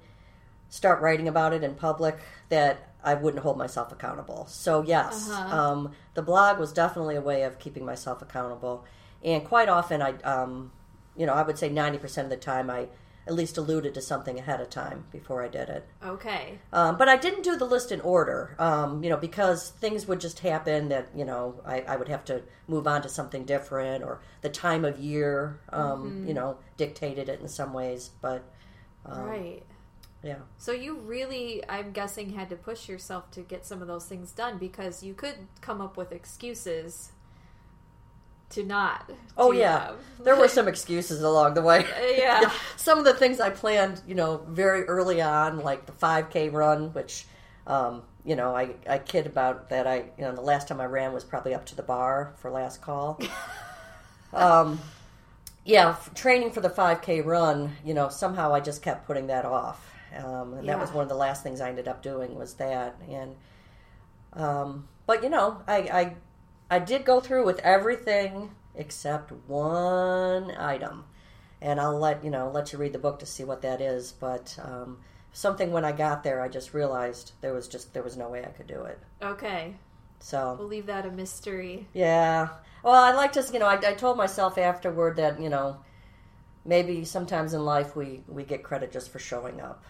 start 0.68 1.02
writing 1.02 1.26
about 1.26 1.52
it 1.52 1.64
in 1.64 1.74
public, 1.74 2.18
that 2.50 2.92
I 3.02 3.14
wouldn't 3.14 3.42
hold 3.42 3.58
myself 3.58 3.90
accountable. 3.90 4.46
So 4.46 4.82
yes, 4.82 5.28
uh-huh. 5.28 5.56
um, 5.56 5.92
the 6.14 6.22
blog 6.22 6.60
was 6.60 6.72
definitely 6.72 7.16
a 7.16 7.20
way 7.20 7.42
of 7.42 7.58
keeping 7.58 7.84
myself 7.84 8.22
accountable 8.22 8.84
and 9.24 9.44
quite 9.44 9.68
often 9.68 10.02
I, 10.02 10.12
um, 10.22 10.72
you 11.16 11.26
know, 11.26 11.34
I 11.34 11.42
would 11.42 11.58
say 11.58 11.68
ninety 11.68 11.98
percent 11.98 12.26
of 12.26 12.30
the 12.30 12.36
time 12.36 12.70
I 12.70 12.88
at 13.28 13.34
least 13.34 13.58
alluded 13.58 13.92
to 13.92 14.00
something 14.00 14.38
ahead 14.38 14.58
of 14.58 14.70
time 14.70 15.04
before 15.12 15.44
I 15.44 15.48
did 15.48 15.68
it. 15.68 15.86
Okay. 16.02 16.58
Um, 16.72 16.96
but 16.96 17.10
I 17.10 17.16
didn't 17.18 17.42
do 17.42 17.56
the 17.56 17.66
list 17.66 17.92
in 17.92 18.00
order, 18.00 18.56
um, 18.58 19.04
you 19.04 19.10
know, 19.10 19.18
because 19.18 19.68
things 19.68 20.08
would 20.08 20.18
just 20.18 20.38
happen 20.38 20.88
that, 20.88 21.08
you 21.14 21.26
know, 21.26 21.60
I, 21.66 21.82
I, 21.82 21.96
would 21.96 22.08
have 22.08 22.24
to 22.26 22.42
move 22.68 22.86
on 22.86 23.02
to 23.02 23.08
something 23.10 23.44
different 23.44 24.02
or 24.02 24.22
the 24.40 24.48
time 24.48 24.82
of 24.82 24.98
year, 24.98 25.60
um, 25.68 25.84
mm-hmm. 25.84 26.28
you 26.28 26.34
know, 26.34 26.56
dictated 26.78 27.28
it 27.28 27.40
in 27.42 27.48
some 27.48 27.74
ways. 27.74 28.10
But, 28.22 28.50
um, 29.04 29.24
right. 29.24 29.62
Yeah. 30.22 30.38
So 30.56 30.72
you 30.72 30.98
really, 30.98 31.62
I'm 31.68 31.92
guessing, 31.92 32.30
had 32.30 32.48
to 32.48 32.56
push 32.56 32.88
yourself 32.88 33.30
to 33.32 33.42
get 33.42 33.66
some 33.66 33.82
of 33.82 33.88
those 33.88 34.06
things 34.06 34.32
done 34.32 34.56
because 34.56 35.02
you 35.02 35.12
could 35.12 35.36
come 35.60 35.82
up 35.82 35.98
with 35.98 36.12
excuses 36.12 37.12
to 38.50 38.64
not. 38.64 39.10
Oh 39.36 39.52
yeah, 39.52 39.92
there 40.22 40.36
were 40.36 40.48
some 40.48 40.68
excuses 40.74 41.22
along 41.22 41.54
the 41.54 41.62
way. 41.62 41.86
yeah. 42.16 42.40
yeah. 42.42 42.52
some 42.76 42.98
of 42.98 43.04
the 43.04 43.14
things 43.14 43.40
I 43.40 43.50
planned, 43.50 44.00
you 44.06 44.14
know, 44.14 44.44
very 44.48 44.84
early 44.84 45.20
on, 45.20 45.60
like 45.60 45.86
the 45.86 45.92
5K 45.92 46.52
run, 46.52 46.92
which, 46.92 47.26
um, 47.66 48.02
you 48.24 48.36
know, 48.36 48.54
I, 48.54 48.74
I 48.88 48.98
kid 48.98 49.26
about 49.26 49.68
that. 49.70 49.86
I, 49.86 50.04
you 50.16 50.24
know, 50.24 50.34
the 50.34 50.40
last 50.40 50.68
time 50.68 50.80
I 50.80 50.86
ran 50.86 51.12
was 51.12 51.24
probably 51.24 51.54
up 51.54 51.66
to 51.66 51.76
the 51.76 51.82
bar 51.82 52.32
for 52.36 52.50
last 52.50 52.80
call. 52.80 53.20
um, 54.32 54.80
yeah, 55.64 55.96
training 56.14 56.50
for 56.50 56.60
the 56.60 56.70
5K 56.70 57.24
run, 57.24 57.76
you 57.84 57.92
know, 57.92 58.08
somehow 58.08 58.54
I 58.54 58.60
just 58.60 58.82
kept 58.82 59.06
putting 59.06 59.26
that 59.26 59.44
off. 59.44 59.84
Um, 60.16 60.54
and 60.54 60.64
yeah. 60.64 60.72
that 60.72 60.80
was 60.80 60.90
one 60.90 61.02
of 61.02 61.10
the 61.10 61.14
last 61.14 61.42
things 61.42 61.60
I 61.60 61.68
ended 61.68 61.86
up 61.86 62.02
doing 62.02 62.34
was 62.34 62.54
that. 62.54 62.96
And, 63.10 63.36
um, 64.32 64.88
but 65.06 65.22
you 65.22 65.28
know, 65.28 65.60
I, 65.66 65.76
I 65.76 66.16
I 66.70 66.78
did 66.78 67.04
go 67.04 67.20
through 67.20 67.46
with 67.46 67.60
everything 67.60 68.50
except 68.74 69.32
one 69.46 70.50
item, 70.56 71.04
and 71.60 71.80
I'll 71.80 71.98
let 71.98 72.22
you 72.22 72.30
know 72.30 72.50
let 72.50 72.72
you 72.72 72.78
read 72.78 72.92
the 72.92 72.98
book 72.98 73.18
to 73.20 73.26
see 73.26 73.44
what 73.44 73.62
that 73.62 73.80
is. 73.80 74.12
But 74.12 74.58
um, 74.62 74.98
something 75.32 75.72
when 75.72 75.84
I 75.84 75.92
got 75.92 76.22
there, 76.22 76.40
I 76.40 76.48
just 76.48 76.74
realized 76.74 77.32
there 77.40 77.54
was 77.54 77.68
just 77.68 77.94
there 77.94 78.02
was 78.02 78.16
no 78.16 78.28
way 78.28 78.44
I 78.44 78.48
could 78.48 78.66
do 78.66 78.82
it. 78.82 78.98
Okay. 79.22 79.76
So 80.20 80.56
we'll 80.58 80.68
leave 80.68 80.86
that 80.86 81.06
a 81.06 81.10
mystery. 81.10 81.86
Yeah. 81.94 82.48
Well, 82.82 82.94
I 82.94 83.12
like 83.12 83.32
to, 83.32 83.44
you 83.52 83.58
know, 83.58 83.66
I, 83.66 83.74
I 83.74 83.94
told 83.94 84.16
myself 84.16 84.58
afterward 84.58 85.16
that 85.16 85.40
you 85.40 85.48
know 85.48 85.78
maybe 86.64 87.04
sometimes 87.04 87.54
in 87.54 87.64
life 87.64 87.96
we 87.96 88.22
we 88.28 88.44
get 88.44 88.62
credit 88.62 88.92
just 88.92 89.10
for 89.10 89.18
showing 89.18 89.60
up. 89.60 89.82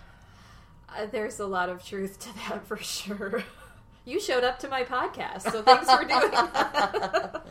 Uh, 0.88 1.06
there's 1.06 1.38
a 1.38 1.46
lot 1.46 1.68
of 1.68 1.84
truth 1.84 2.18
to 2.20 2.34
that 2.48 2.66
for 2.66 2.76
sure. 2.76 3.42
You 4.08 4.18
showed 4.18 4.42
up 4.42 4.58
to 4.60 4.68
my 4.68 4.84
podcast, 4.84 5.42
so 5.42 5.60
thanks 5.60 5.92
for 5.92 6.02
doing 6.02 6.30
that. 6.30 7.42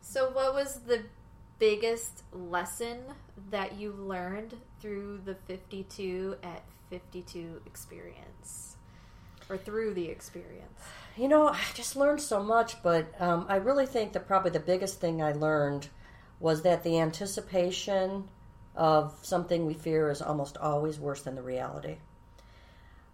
so, 0.00 0.30
what 0.30 0.54
was 0.54 0.76
the 0.86 1.02
biggest 1.58 2.22
lesson 2.32 2.96
that 3.50 3.78
you 3.78 3.92
learned 3.92 4.56
through 4.80 5.20
the 5.26 5.34
52 5.34 6.36
at 6.42 6.62
52 6.88 7.60
experience? 7.66 8.76
Or 9.50 9.58
through 9.58 9.92
the 9.92 10.08
experience? 10.08 10.80
You 11.18 11.28
know, 11.28 11.48
I 11.48 11.60
just 11.74 11.94
learned 11.94 12.22
so 12.22 12.42
much, 12.42 12.82
but 12.82 13.04
um, 13.20 13.44
I 13.50 13.56
really 13.56 13.84
think 13.84 14.14
that 14.14 14.26
probably 14.26 14.52
the 14.52 14.60
biggest 14.60 14.98
thing 14.98 15.22
I 15.22 15.32
learned 15.32 15.88
was 16.40 16.62
that 16.62 16.84
the 16.84 16.98
anticipation 16.98 18.30
of 18.74 19.14
something 19.20 19.66
we 19.66 19.74
fear 19.74 20.10
is 20.10 20.22
almost 20.22 20.56
always 20.56 20.98
worse 20.98 21.20
than 21.20 21.34
the 21.34 21.42
reality. 21.42 21.98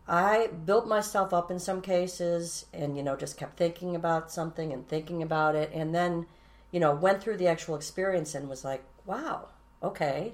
I 0.08 0.46
built 0.46 0.88
myself 0.88 1.34
up 1.34 1.50
in 1.50 1.58
some 1.58 1.82
cases 1.82 2.64
and, 2.72 2.96
you 2.96 3.02
know, 3.02 3.14
just 3.14 3.36
kept 3.36 3.58
thinking 3.58 3.94
about 3.94 4.32
something 4.32 4.72
and 4.72 4.88
thinking 4.88 5.22
about 5.22 5.54
it. 5.54 5.70
And 5.74 5.94
then, 5.94 6.26
you 6.70 6.80
know, 6.80 6.94
went 6.94 7.22
through 7.22 7.36
the 7.36 7.46
actual 7.46 7.76
experience 7.76 8.34
and 8.34 8.48
was 8.48 8.64
like, 8.64 8.82
wow, 9.04 9.48
okay, 9.82 10.32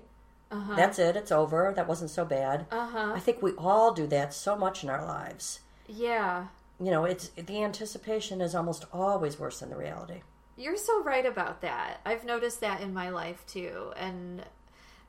uh-huh. 0.51 0.77
that's 0.77 0.99
it. 0.99 1.17
It's 1.17 1.33
over. 1.33 1.73
That 1.75 1.89
wasn't 1.89 2.11
so 2.11 2.25
bad. 2.25 2.67
Uh-huh. 2.71 3.13
I 3.15 3.19
think 3.19 3.43
we 3.43 3.53
all 3.53 3.93
do 3.93 4.07
that 4.07 4.33
so 4.33 4.57
much 4.57 4.85
in 4.85 4.91
our 4.91 5.05
lives. 5.05 5.61
Yeah. 5.89 6.47
You 6.81 6.91
know, 6.91 7.05
it's 7.05 7.29
the 7.31 7.63
anticipation 7.63 8.41
is 8.41 8.55
almost 8.55 8.85
always 8.93 9.39
worse 9.39 9.61
than 9.61 9.71
the 9.71 9.77
reality. 9.77 10.23
You're 10.57 10.77
so 10.77 11.03
right 11.03 11.27
about 11.27 11.63
that. 11.63 12.01
I've 12.05 12.25
noticed 12.25 12.61
that 12.61 12.81
in 12.81 12.95
my 12.95 13.11
life 13.11 13.45
too. 13.47 13.93
And 13.97 14.45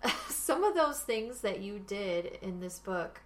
some 0.30 0.64
of 0.64 0.74
those 0.74 1.02
things 1.02 1.42
that 1.42 1.60
you 1.60 1.78
did 1.78 2.40
in 2.42 2.60
this 2.60 2.80
book 2.80 3.22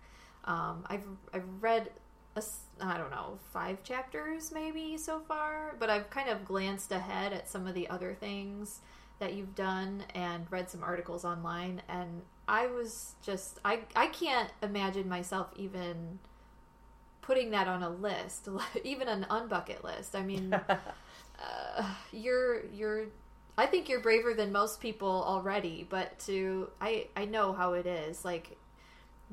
um, 0.46 0.84
I've 0.88 1.04
I've 1.34 1.48
read 1.62 1.92
a, 2.36 2.44
I 2.82 2.98
don't 2.98 3.12
know 3.12 3.38
five 3.54 3.84
chapters 3.84 4.52
maybe 4.52 4.98
so 4.98 5.20
far, 5.20 5.76
but 5.80 5.90
I've 5.90 6.10
kind 6.10 6.30
of 6.30 6.46
glanced 6.46 6.92
ahead 6.92 7.34
at 7.34 7.50
some 7.50 7.68
of 7.68 7.74
the 7.74 7.90
other 7.90 8.14
things 8.14 8.80
that 9.20 9.34
you've 9.34 9.56
done 9.56 10.04
and 10.16 10.46
read 10.50 10.70
some 10.70 10.84
articles 10.84 11.26
online, 11.26 11.82
and 11.90 12.22
I 12.48 12.68
was 12.68 13.16
just 13.22 13.60
I 13.64 13.82
I 13.96 14.08
can't 14.08 14.50
imagine 14.64 15.08
myself 15.10 15.48
even 15.56 16.20
putting 17.22 17.52
that 17.52 17.68
on 17.68 17.84
a 17.84 17.90
list, 17.90 18.50
even 18.84 19.08
an 19.08 19.26
unbucket 19.30 19.84
list. 19.84 20.16
I 20.16 20.24
mean, 20.24 20.54
uh, 21.40 21.90
you're 22.12 22.66
you're 22.68 23.06
I 23.58 23.66
think 23.66 23.90
you're 23.90 24.00
braver 24.00 24.34
than 24.34 24.52
most 24.52 24.80
people 24.80 25.24
already, 25.28 25.86
but 25.90 26.18
to 26.20 26.70
I 26.80 27.08
I 27.16 27.26
know 27.26 27.54
how 27.54 27.74
it 27.74 27.86
is. 27.86 28.24
Like 28.24 28.58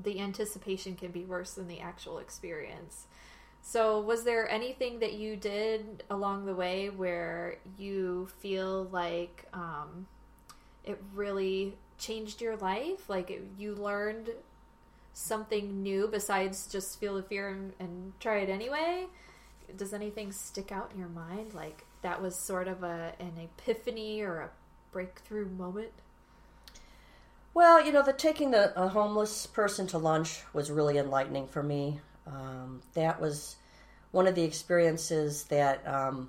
the 0.02 0.20
anticipation 0.20 0.94
can 0.94 1.10
be 1.10 1.24
worse 1.24 1.54
than 1.54 1.68
the 1.68 1.80
actual 1.80 2.18
experience. 2.18 3.06
So, 3.62 4.00
was 4.00 4.24
there 4.24 4.48
anything 4.48 5.00
that 5.00 5.14
you 5.14 5.36
did 5.36 6.04
along 6.08 6.46
the 6.46 6.54
way 6.54 6.88
where 6.88 7.56
you 7.76 8.28
feel 8.38 8.84
like 8.92 9.44
um, 9.52 10.06
it 10.84 11.02
really 11.14 11.74
changed 11.98 12.40
your 12.40 12.56
life? 12.56 13.08
Like 13.08 13.30
it, 13.30 13.42
you 13.58 13.74
learned 13.74 14.30
something 15.16 15.82
new 15.82 16.06
besides 16.06 16.66
just 16.66 17.00
feel 17.00 17.14
the 17.14 17.22
fear 17.22 17.48
and, 17.48 17.72
and 17.80 18.12
try 18.20 18.38
it 18.38 18.50
anyway? 18.50 19.06
Does 19.76 19.92
anything 19.92 20.30
stick 20.30 20.70
out 20.70 20.92
in 20.92 21.00
your 21.00 21.08
mind? 21.08 21.54
Like 21.54 21.84
that 22.02 22.22
was 22.22 22.38
sort 22.38 22.68
of 22.68 22.84
a 22.84 23.14
an 23.18 23.32
epiphany 23.42 24.20
or 24.20 24.42
a 24.42 24.50
breakthrough 24.92 25.48
moment? 25.48 25.92
Well, 27.56 27.82
you 27.82 27.90
know, 27.90 28.02
the 28.02 28.12
taking 28.12 28.50
the 28.50 28.78
a 28.78 28.86
homeless 28.86 29.46
person 29.46 29.86
to 29.86 29.96
lunch 29.96 30.42
was 30.52 30.70
really 30.70 30.98
enlightening 30.98 31.46
for 31.46 31.62
me. 31.62 32.00
Um, 32.26 32.82
that 32.92 33.18
was 33.18 33.56
one 34.10 34.26
of 34.26 34.34
the 34.34 34.42
experiences 34.42 35.44
that 35.44 35.80
um, 35.88 36.28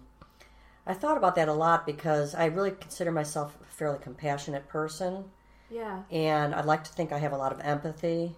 I 0.86 0.94
thought 0.94 1.18
about 1.18 1.36
that 1.36 1.50
a 1.50 1.54
lot 1.54 1.86
because 1.86 2.34
I 2.34 2.46
really 2.46 2.72
consider 2.72 3.12
myself 3.12 3.58
a 3.62 3.66
fairly 3.66 4.00
compassionate 4.00 4.70
person. 4.70 5.26
Yeah. 5.70 6.04
And 6.10 6.56
I'd 6.56 6.64
like 6.64 6.86
to 6.86 6.92
think 6.94 7.12
I 7.12 7.18
have 7.18 7.34
a 7.34 7.38
lot 7.38 7.52
of 7.52 7.60
empathy, 7.60 8.34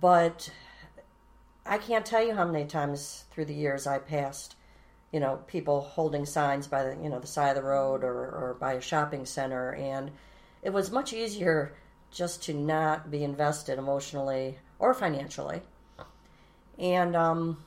but 0.00 0.48
I 1.66 1.78
can't 1.78 2.06
tell 2.06 2.24
you 2.24 2.36
how 2.36 2.44
many 2.44 2.66
times 2.66 3.24
through 3.32 3.46
the 3.46 3.54
years 3.54 3.88
I 3.88 3.98
passed, 3.98 4.54
you 5.10 5.18
know, 5.18 5.40
people 5.48 5.80
holding 5.80 6.26
signs 6.26 6.68
by 6.68 6.84
the 6.84 6.96
you 7.02 7.08
know 7.08 7.18
the 7.18 7.26
side 7.26 7.48
of 7.48 7.56
the 7.56 7.68
road 7.68 8.04
or, 8.04 8.14
or 8.14 8.56
by 8.60 8.74
a 8.74 8.80
shopping 8.80 9.26
center, 9.26 9.74
and 9.74 10.12
it 10.62 10.72
was 10.72 10.92
much 10.92 11.12
easier 11.12 11.74
just 12.14 12.42
to 12.44 12.54
not 12.54 13.10
be 13.10 13.24
invested 13.24 13.78
emotionally 13.78 14.58
or 14.78 14.94
financially. 14.94 15.60
And 16.78 17.14
um, 17.16 17.62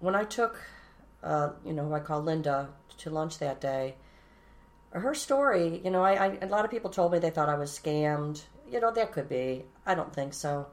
when 0.00 0.14
I 0.14 0.24
took, 0.24 0.60
uh, 1.22 1.50
you 1.64 1.72
know, 1.72 1.86
who 1.86 1.94
I 1.94 2.00
call 2.00 2.22
Linda 2.22 2.68
to 2.98 3.10
lunch 3.10 3.38
that 3.38 3.60
day, 3.60 3.96
her 4.92 5.14
story, 5.14 5.80
you 5.84 5.90
know, 5.90 6.02
I, 6.02 6.12
I, 6.12 6.38
a 6.40 6.46
lot 6.46 6.64
of 6.64 6.70
people 6.70 6.90
told 6.90 7.12
me 7.12 7.18
they 7.18 7.30
thought 7.30 7.48
I 7.48 7.56
was 7.56 7.78
scammed, 7.78 8.42
you 8.70 8.80
know, 8.80 8.92
that 8.92 9.12
could 9.12 9.28
be. 9.28 9.64
I 9.84 9.94
don't 9.94 10.14
think 10.14 10.34
so. 10.34 10.66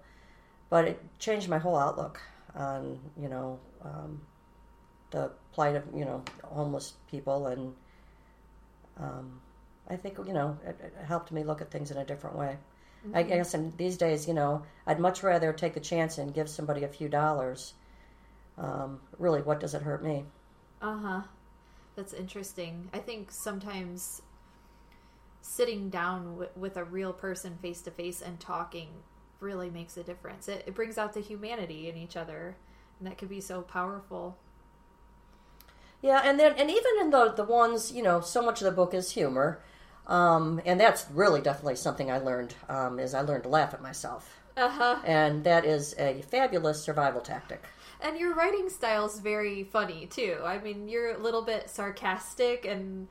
But 0.69 0.86
it 0.86 1.02
changed 1.19 1.50
my 1.50 1.58
whole 1.58 1.78
outlook 1.78 2.21
on, 2.56 3.00
you 3.19 3.30
know, 3.30 3.60
um, 3.84 4.21
the 5.12 5.32
plight 5.54 5.76
of, 5.76 5.84
you 5.93 6.06
know, 6.06 6.24
homeless 6.43 6.93
people. 7.10 7.48
And 7.48 7.74
um, 8.98 9.41
I 9.89 9.95
think, 9.95 10.17
you 10.26 10.34
know, 10.34 10.58
it, 10.65 10.80
it 10.82 10.93
helped 11.06 11.32
me 11.32 11.43
look 11.43 11.62
at 11.62 11.71
things 11.71 11.91
in 11.91 11.98
a 11.98 12.06
different 12.06 12.38
way. 12.38 12.58
I 13.13 13.24
guess 13.24 13.54
in 13.54 13.74
these 13.78 13.98
days, 13.98 14.28
you 14.28 14.34
know, 14.34 14.63
I'd 14.86 15.00
much 15.00 15.24
rather 15.24 15.54
take 15.54 15.74
the 15.74 15.80
chance 15.80 16.18
and 16.18 16.34
give 16.34 16.50
somebody 16.50 16.84
a 16.84 16.88
few 16.88 17.10
dollars. 17.10 17.74
Um, 18.58 19.02
really, 19.20 19.41
what 19.41 19.60
does 19.60 19.74
it 19.74 19.84
hurt 19.84 20.04
me? 20.04 20.26
Uh 20.82 20.98
huh. 20.98 21.22
That's 21.96 22.13
interesting. 22.13 22.89
I 22.94 23.00
think 23.00 23.32
sometimes 23.32 24.22
sitting 25.41 25.89
down 25.89 26.26
w- 26.32 26.50
with 26.56 26.76
a 26.78 26.84
real 26.84 27.13
person 27.13 27.58
face 27.62 27.82
to 27.84 27.91
face 27.91 28.22
and 28.22 28.39
talking 28.39 28.89
really 29.39 29.70
makes 29.70 29.96
a 29.98 30.04
difference. 30.04 30.48
It, 30.48 30.63
it 30.68 30.76
brings 30.76 30.98
out 30.98 31.13
the 31.13 31.22
humanity 31.22 31.88
in 31.89 31.96
each 31.98 32.18
other, 32.18 32.58
and 33.00 33.08
that 33.08 33.18
can 33.18 33.28
be 33.28 33.41
so 33.41 33.62
powerful. 33.62 34.38
Yeah, 36.02 36.22
and 36.24 36.39
then 36.39 36.54
and 36.58 36.70
even 36.70 36.91
in 37.02 37.10
the 37.10 37.32
the 37.32 37.44
ones, 37.44 37.91
you 37.91 38.04
know, 38.04 38.22
so 38.22 38.41
much 38.41 38.62
of 38.62 38.65
the 38.65 38.72
book 38.72 38.94
is 38.94 39.12
humor, 39.12 39.62
um, 40.08 40.62
and 40.65 40.80
that's 40.80 41.06
really 41.13 41.41
definitely 41.41 41.76
something 41.76 42.12
I 42.12 42.18
learned. 42.20 42.54
Um, 42.70 43.00
is 43.00 43.13
I 43.13 43.22
learned 43.22 43.44
to 43.44 43.50
laugh 43.50 43.74
at 43.74 43.82
myself, 43.82 44.39
Uh 44.58 44.70
huh. 44.70 44.96
and 45.06 45.44
that 45.44 45.65
is 45.65 45.96
a 45.98 46.22
fabulous 46.30 46.82
survival 46.82 47.22
tactic. 47.22 47.63
And 48.02 48.18
your 48.18 48.34
writing 48.36 48.70
style's 48.70 49.20
very 49.20 49.63
funny 49.63 50.06
too. 50.08 50.38
I 50.44 50.58
mean, 50.60 50.88
you're 50.88 51.15
a 51.15 51.18
little 51.18 51.41
bit 51.41 51.70
sarcastic, 51.70 52.65
and 52.65 53.08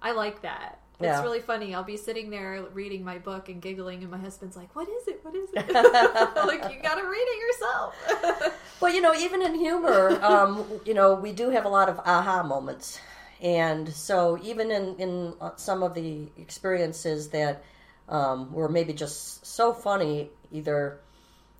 I 0.00 0.12
like 0.12 0.42
that. 0.42 0.78
It's 1.00 1.04
Yeah. 1.04 1.22
really 1.22 1.40
funny. 1.40 1.74
I'll 1.74 1.84
be 1.84 1.96
sitting 1.96 2.30
there 2.30 2.64
reading 2.72 3.04
my 3.04 3.18
book 3.18 3.48
and 3.48 3.62
giggling, 3.62 4.02
and 4.02 4.10
my 4.10 4.18
husband's 4.18 4.56
like, 4.56 4.74
"What 4.74 4.88
is 4.88 5.06
it? 5.08 5.20
What 5.22 5.34
is 5.34 5.50
it?" 5.52 5.72
like 6.46 6.68
you 6.70 6.76
gotta 6.82 7.02
read 7.06 7.26
it 7.34 7.38
yourself. 7.46 7.94
Well, 8.80 8.94
you 8.94 9.00
know, 9.00 9.12
even 9.12 9.42
in 9.42 9.54
humor, 9.56 10.20
um, 10.22 10.80
you 10.84 10.94
know, 10.94 11.14
we 11.14 11.32
do 11.32 11.50
have 11.50 11.64
a 11.64 11.68
lot 11.68 11.88
of 11.88 11.98
aha 12.06 12.44
moments, 12.44 13.00
and 13.40 13.88
so 13.92 14.38
even 14.42 14.70
in 14.70 14.96
in 14.96 15.34
uh, 15.40 15.50
some 15.56 15.82
of 15.82 15.94
the 15.94 16.26
experiences 16.36 17.28
that 17.30 17.62
um, 18.08 18.52
were 18.52 18.68
maybe 18.68 18.92
just 18.92 19.44
so 19.46 19.72
funny, 19.72 20.30
either 20.50 21.00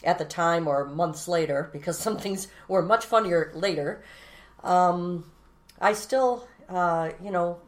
at 0.02 0.18
the 0.18 0.24
time 0.24 0.66
or 0.66 0.84
months 0.84 1.28
later, 1.28 1.68
because 1.72 1.98
some 1.98 2.18
things 2.18 2.48
were 2.66 2.82
much 2.82 3.04
funnier 3.04 3.52
later. 3.54 4.02
Um, 4.64 5.30
I 5.80 5.92
still, 5.92 6.48
uh, 6.68 7.10
you 7.22 7.30
know, 7.30 7.58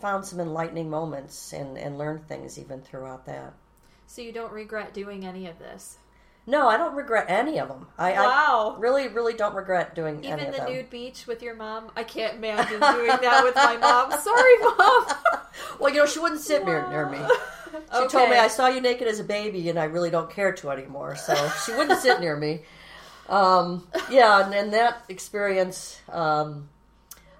found 0.00 0.24
some 0.24 0.40
enlightening 0.40 0.88
moments 0.88 1.52
and 1.52 1.76
and 1.76 1.98
learned 1.98 2.26
things 2.26 2.58
even 2.58 2.80
throughout 2.80 3.26
that. 3.26 3.52
so 4.06 4.22
you 4.22 4.32
don't 4.32 4.52
regret 4.52 4.94
doing 4.94 5.26
any 5.26 5.46
of 5.46 5.58
this. 5.58 5.98
No, 6.50 6.68
I 6.68 6.76
don't 6.76 6.94
regret 6.96 7.26
any 7.28 7.60
of 7.60 7.68
them. 7.68 7.86
I, 7.96 8.12
Wow. 8.12 8.74
I 8.76 8.80
really, 8.80 9.06
really 9.08 9.34
don't 9.34 9.54
regret 9.54 9.94
doing 9.94 10.16
any 10.26 10.28
Even 10.42 10.50
the 10.50 10.58
them. 10.58 10.72
nude 10.72 10.90
beach 10.90 11.26
with 11.28 11.42
your 11.42 11.54
mom. 11.54 11.90
I 11.96 12.02
can't 12.02 12.34
imagine 12.34 12.80
doing 12.80 13.06
that 13.08 13.42
with 13.44 13.54
my 13.54 13.76
mom. 13.76 14.10
Sorry, 14.20 14.56
mom. 14.58 15.06
Well, 15.78 15.92
you 15.92 16.00
know, 16.00 16.06
she 16.06 16.18
wouldn't 16.18 16.40
sit 16.40 16.64
near, 16.64 16.86
near 16.90 17.08
me. 17.08 17.18
She 17.96 18.08
told 18.08 18.30
me 18.30 18.36
I 18.36 18.48
saw 18.48 18.66
you 18.66 18.80
naked 18.80 19.06
as 19.06 19.20
a 19.20 19.24
baby, 19.24 19.68
and 19.68 19.78
I 19.78 19.84
really 19.84 20.10
don't 20.10 20.28
care 20.28 20.52
to 20.52 20.70
anymore. 20.70 21.14
So 21.16 21.34
she 21.64 21.72
wouldn't 21.72 22.00
sit 22.00 22.18
near 22.20 22.36
me. 22.36 22.62
Um, 23.28 23.86
yeah, 24.10 24.44
and, 24.44 24.52
and 24.54 24.72
that 24.74 25.02
experience, 25.08 26.00
um, 26.08 26.68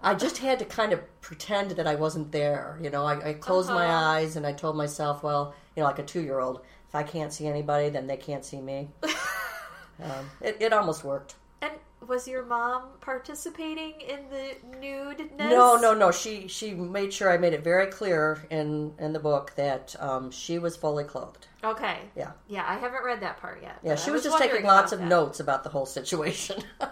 I 0.02 0.14
just 0.14 0.38
had 0.38 0.60
to 0.60 0.64
kind 0.64 0.92
of 0.92 1.00
pretend 1.20 1.72
that 1.72 1.86
I 1.88 1.96
wasn't 1.96 2.30
there. 2.30 2.78
You 2.80 2.90
know, 2.90 3.04
I, 3.04 3.30
I 3.30 3.32
closed 3.34 3.68
my 3.70 3.86
Uh-huh. 3.86 4.06
eyes 4.18 4.36
and 4.36 4.46
I 4.46 4.52
told 4.52 4.76
myself, 4.76 5.22
well, 5.24 5.52
you 5.74 5.80
know, 5.82 5.86
like 5.88 5.98
a 5.98 6.04
two-year-old, 6.04 6.60
if 6.90 6.94
I 6.96 7.04
can't 7.04 7.32
see 7.32 7.46
anybody, 7.46 7.88
then 7.88 8.08
they 8.08 8.16
can't 8.16 8.44
see 8.44 8.60
me. 8.60 8.88
um, 10.02 10.28
it, 10.40 10.56
it 10.58 10.72
almost 10.72 11.04
worked. 11.04 11.36
And 11.62 11.70
was 12.04 12.26
your 12.26 12.44
mom 12.44 12.82
participating 13.00 14.00
in 14.00 14.18
the 14.28 14.56
nudeness? 14.76 15.38
No, 15.38 15.76
no, 15.76 15.94
no. 15.94 16.10
She 16.10 16.48
she 16.48 16.74
made 16.74 17.12
sure 17.12 17.30
I 17.30 17.38
made 17.38 17.52
it 17.52 17.62
very 17.62 17.86
clear 17.86 18.44
in 18.50 18.92
in 18.98 19.12
the 19.12 19.20
book 19.20 19.52
that 19.54 19.94
um, 20.00 20.32
she 20.32 20.58
was 20.58 20.76
fully 20.76 21.04
clothed. 21.04 21.46
Okay. 21.62 21.98
Yeah. 22.16 22.32
Yeah, 22.48 22.64
I 22.66 22.74
haven't 22.76 23.04
read 23.04 23.20
that 23.20 23.36
part 23.36 23.62
yet. 23.62 23.78
Yeah, 23.84 23.94
she 23.94 24.10
I 24.10 24.14
was, 24.14 24.24
just 24.24 24.38
taking 24.38 24.64
lots 24.64 24.90
of 24.90 24.98
that. 24.98 25.06
notes 25.06 25.38
about 25.38 25.62
the 25.62 25.70
whole 25.70 25.86
situation. 25.86 26.60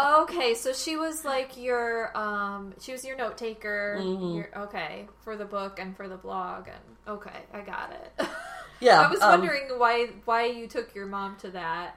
Okay, 0.00 0.54
so 0.54 0.72
she 0.72 0.96
was 0.96 1.26
like 1.26 1.58
your 1.58 2.16
um 2.16 2.72
she 2.80 2.92
was 2.92 3.04
your 3.04 3.16
note 3.16 3.36
taker. 3.36 3.98
Mm-hmm. 4.00 4.36
Your, 4.36 4.62
okay, 4.64 5.06
for 5.20 5.36
the 5.36 5.44
book 5.44 5.78
and 5.78 5.94
for 5.94 6.08
the 6.08 6.16
blog 6.16 6.68
and 6.68 6.96
okay, 7.06 7.44
I 7.52 7.60
got 7.60 7.92
it. 7.92 8.26
yeah, 8.80 9.00
I 9.00 9.10
was 9.10 9.20
um, 9.20 9.40
wondering 9.40 9.68
why 9.78 10.08
why 10.24 10.46
you 10.46 10.66
took 10.66 10.94
your 10.94 11.06
mom 11.06 11.36
to 11.40 11.50
that. 11.50 11.96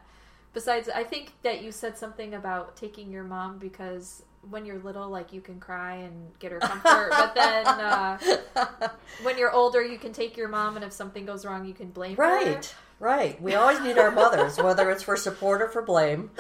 Besides, 0.54 0.88
I 0.88 1.04
think 1.04 1.32
that 1.42 1.64
you 1.64 1.72
said 1.72 1.98
something 1.98 2.36
about 2.36 2.76
taking 2.76 3.12
your 3.12 3.24
mom 3.24 3.58
because 3.58 4.24
when 4.50 4.66
you're 4.66 4.78
little, 4.80 5.10
like 5.10 5.34
you 5.34 5.42
can 5.42 5.60
cry 5.60 5.96
and 5.96 6.38
get 6.40 6.52
her 6.52 6.60
comfort, 6.60 7.10
but 7.10 7.34
then 7.34 7.66
uh, 7.66 8.18
when 9.24 9.38
you're 9.38 9.52
older, 9.52 9.82
you 9.84 9.98
can 9.98 10.14
take 10.14 10.38
your 10.38 10.50
mom, 10.50 10.76
and 10.76 10.86
if 10.86 10.92
something 10.92 11.26
goes 11.26 11.46
wrong, 11.46 11.66
you 11.66 11.74
can 11.74 11.90
blame 11.90 12.18
her. 12.18 12.24
Right, 12.24 12.76
right. 13.00 13.42
We 13.42 13.56
always 13.56 13.80
need 13.82 13.98
our 13.98 14.12
mothers, 14.12 14.58
whether 14.58 14.92
it's 14.92 15.02
for 15.02 15.18
support 15.18 15.62
or 15.62 15.70
for 15.70 15.82
blame. 15.82 16.30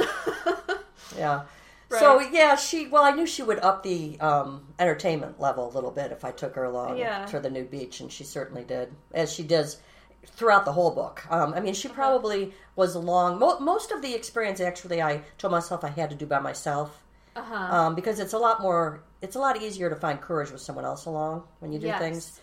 Yeah. 1.18 1.44
So 1.90 2.20
yeah, 2.22 2.56
she. 2.56 2.88
Well, 2.88 3.04
I 3.04 3.12
knew 3.12 3.28
she 3.28 3.44
would 3.44 3.60
up 3.60 3.84
the 3.84 4.20
um, 4.20 4.66
entertainment 4.80 5.40
level 5.40 5.70
a 5.70 5.72
little 5.74 5.92
bit 5.92 6.12
if 6.12 6.26
I 6.26 6.32
took 6.32 6.56
her 6.56 6.64
along 6.64 6.98
Yeah. 6.98 7.26
to 7.28 7.40
the 7.40 7.52
new 7.52 7.66
beach, 7.66 8.00
and 8.00 8.12
she 8.12 8.24
certainly 8.24 8.64
did, 8.64 8.92
as 9.14 9.32
she 9.32 9.44
does 9.44 9.78
throughout 10.26 10.66
the 10.66 10.72
whole 10.74 10.92
book. 10.92 11.24
Um, 11.30 11.54
I 11.54 11.60
mean, 11.60 11.74
she 11.74 11.88
probably 11.88 12.54
was 12.76 12.96
along 12.96 13.40
mo- 13.40 13.60
most 13.60 13.92
of 13.92 14.02
the 14.02 14.14
experience. 14.16 14.60
Actually, 14.60 15.02
I 15.02 15.22
told 15.38 15.52
myself 15.52 15.84
I 15.84 15.90
had 15.90 16.10
to 16.10 16.16
do 16.16 16.26
by 16.26 16.40
myself 16.40 17.02
Uh 17.36 17.44
huh. 17.44 17.76
um, 17.76 17.96
because 17.96 18.20
it's 18.20 18.34
a 18.34 18.38
lot 18.38 18.62
more. 18.62 19.04
It's 19.22 19.36
a 19.36 19.40
lot 19.40 19.62
easier 19.62 19.90
to 19.90 19.96
find 19.96 20.20
courage 20.20 20.52
with 20.52 20.62
someone 20.62 20.86
else 20.86 21.06
along 21.06 21.44
when 21.60 21.72
you 21.72 21.80
do 21.80 21.88
Yes. 21.88 22.00
things. 22.00 22.40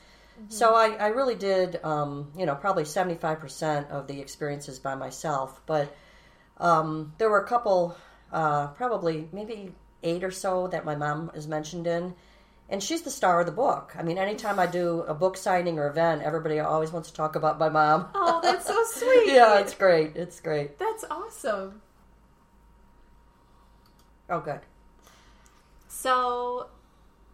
So 0.49 0.75
I, 0.75 0.95
I 0.95 1.09
really 1.09 1.35
did, 1.35 1.85
um, 1.85 2.33
you 2.35 2.47
know, 2.47 2.55
probably 2.55 2.87
seventy 2.87 3.15
five 3.17 3.41
percent 3.41 3.91
of 3.91 4.07
the 4.07 4.21
experiences 4.21 4.79
by 4.79 4.95
myself. 4.95 5.61
But 5.67 5.95
um, 6.59 7.13
there 7.19 7.29
were 7.29 7.41
a 7.41 7.47
couple, 7.47 7.95
uh, 8.33 8.69
probably 8.69 9.29
maybe 9.33 9.75
eight 10.03 10.25
or 10.25 10.31
so 10.31 10.67
that 10.69 10.85
my 10.87 10.95
mom 10.95 11.31
is 11.35 11.47
mentioned 11.47 11.87
in, 11.87 12.15
and 12.71 12.81
she's 12.83 13.03
the 13.03 13.11
star 13.11 13.41
of 13.41 13.47
the 13.47 13.53
book. 13.53 13.93
I 13.99 14.03
mean, 14.03 14.17
anytime 14.17 14.59
I 14.61 14.67
do 14.67 15.01
a 15.03 15.13
book 15.13 15.37
signing 15.37 15.79
or 15.79 15.89
event, 15.89 16.23
everybody 16.23 16.61
always 16.61 16.93
wants 16.93 17.11
to 17.11 17.15
talk 17.15 17.35
about 17.35 17.59
my 17.59 17.69
mom. 17.69 18.09
Oh, 18.15 18.41
that's 18.43 18.67
so 18.67 18.83
sweet. 18.93 19.35
yeah, 19.35 19.59
it's 19.59 19.75
great. 19.75 20.15
It's 20.17 20.41
great. 20.41 20.79
That's 20.79 21.05
awesome. 21.11 21.83
Oh, 24.31 24.41
good. 24.41 24.61
So, 25.89 26.69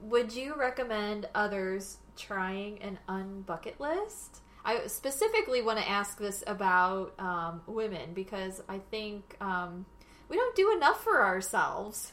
would 0.01 0.33
you 0.33 0.55
recommend 0.57 1.29
others 1.35 1.99
trying 2.17 2.81
an 2.83 2.99
unbucket 3.07 3.79
list? 3.79 4.41
I 4.65 4.87
specifically 4.87 5.61
want 5.61 5.79
to 5.79 5.89
ask 5.89 6.19
this 6.19 6.43
about 6.47 7.13
um, 7.21 7.61
women 7.67 8.15
because 8.15 8.63
I 8.69 8.79
think 8.79 9.37
um, 9.41 9.85
we 10.31 10.37
don't 10.37 10.57
do 10.57 10.73
enough 10.73 11.05
for 11.05 11.23
ourselves. 11.25 12.13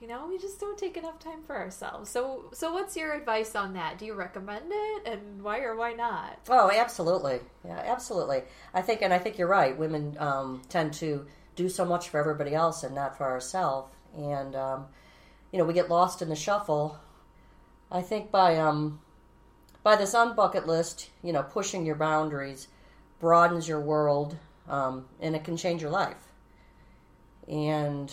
You 0.00 0.06
know, 0.08 0.26
we 0.26 0.38
just 0.38 0.58
don't 0.58 0.78
take 0.78 0.96
enough 0.96 1.18
time 1.18 1.42
for 1.42 1.54
ourselves. 1.54 2.08
So, 2.08 2.46
so 2.54 2.72
what's 2.72 2.96
your 2.96 3.12
advice 3.12 3.54
on 3.54 3.74
that? 3.74 3.98
Do 3.98 4.06
you 4.06 4.14
recommend 4.14 4.64
it, 4.70 5.06
and 5.06 5.42
why 5.42 5.60
or 5.60 5.76
why 5.76 5.92
not? 5.92 6.38
Oh, 6.48 6.70
absolutely. 6.74 7.40
Yeah, 7.66 7.82
absolutely. 7.86 8.42
I 8.72 8.80
think, 8.80 9.02
and 9.02 9.12
I 9.12 9.18
think 9.18 9.36
you're 9.36 9.46
right. 9.46 9.76
Women 9.76 10.16
um, 10.18 10.62
tend 10.70 10.94
to 10.94 11.26
do 11.54 11.68
so 11.68 11.84
much 11.84 12.08
for 12.08 12.18
everybody 12.18 12.54
else 12.54 12.82
and 12.82 12.94
not 12.94 13.18
for 13.18 13.24
ourselves, 13.24 13.92
and 14.16 14.56
um, 14.56 14.86
you 15.52 15.58
know 15.58 15.66
we 15.66 15.74
get 15.74 15.90
lost 15.90 16.22
in 16.22 16.30
the 16.30 16.36
shuffle. 16.36 16.98
I 17.92 18.00
think 18.00 18.30
by 18.30 18.56
um, 18.56 19.00
by 19.82 19.96
this 19.96 20.14
unbucket 20.14 20.66
list, 20.66 21.10
you 21.22 21.34
know, 21.34 21.42
pushing 21.42 21.84
your 21.84 21.96
boundaries 21.96 22.68
broadens 23.18 23.68
your 23.68 23.80
world, 23.80 24.38
um, 24.66 25.04
and 25.20 25.36
it 25.36 25.44
can 25.44 25.58
change 25.58 25.82
your 25.82 25.90
life. 25.90 26.32
And 27.46 28.10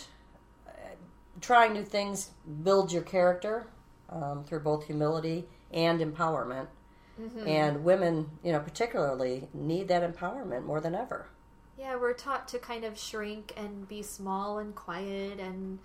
trying 1.41 1.73
new 1.73 1.83
things 1.83 2.31
builds 2.63 2.93
your 2.93 3.03
character 3.03 3.67
um, 4.09 4.43
through 4.43 4.61
both 4.61 4.85
humility 4.85 5.45
and 5.71 5.99
empowerment. 5.99 6.67
And 7.47 7.83
women, 7.83 8.29
you 8.43 8.51
know, 8.51 8.59
particularly 8.59 9.47
need 9.51 9.87
that 9.87 10.03
empowerment 10.03 10.65
more 10.65 10.79
than 10.79 10.93
ever. 10.93 11.27
Yeah, 11.77 11.95
we're 11.95 12.13
taught 12.13 12.47
to 12.49 12.59
kind 12.59 12.83
of 12.83 12.97
shrink 12.97 13.53
and 13.57 13.87
be 13.87 14.03
small 14.03 14.59
and 14.59 14.75
quiet 14.75 15.39
and 15.39 15.79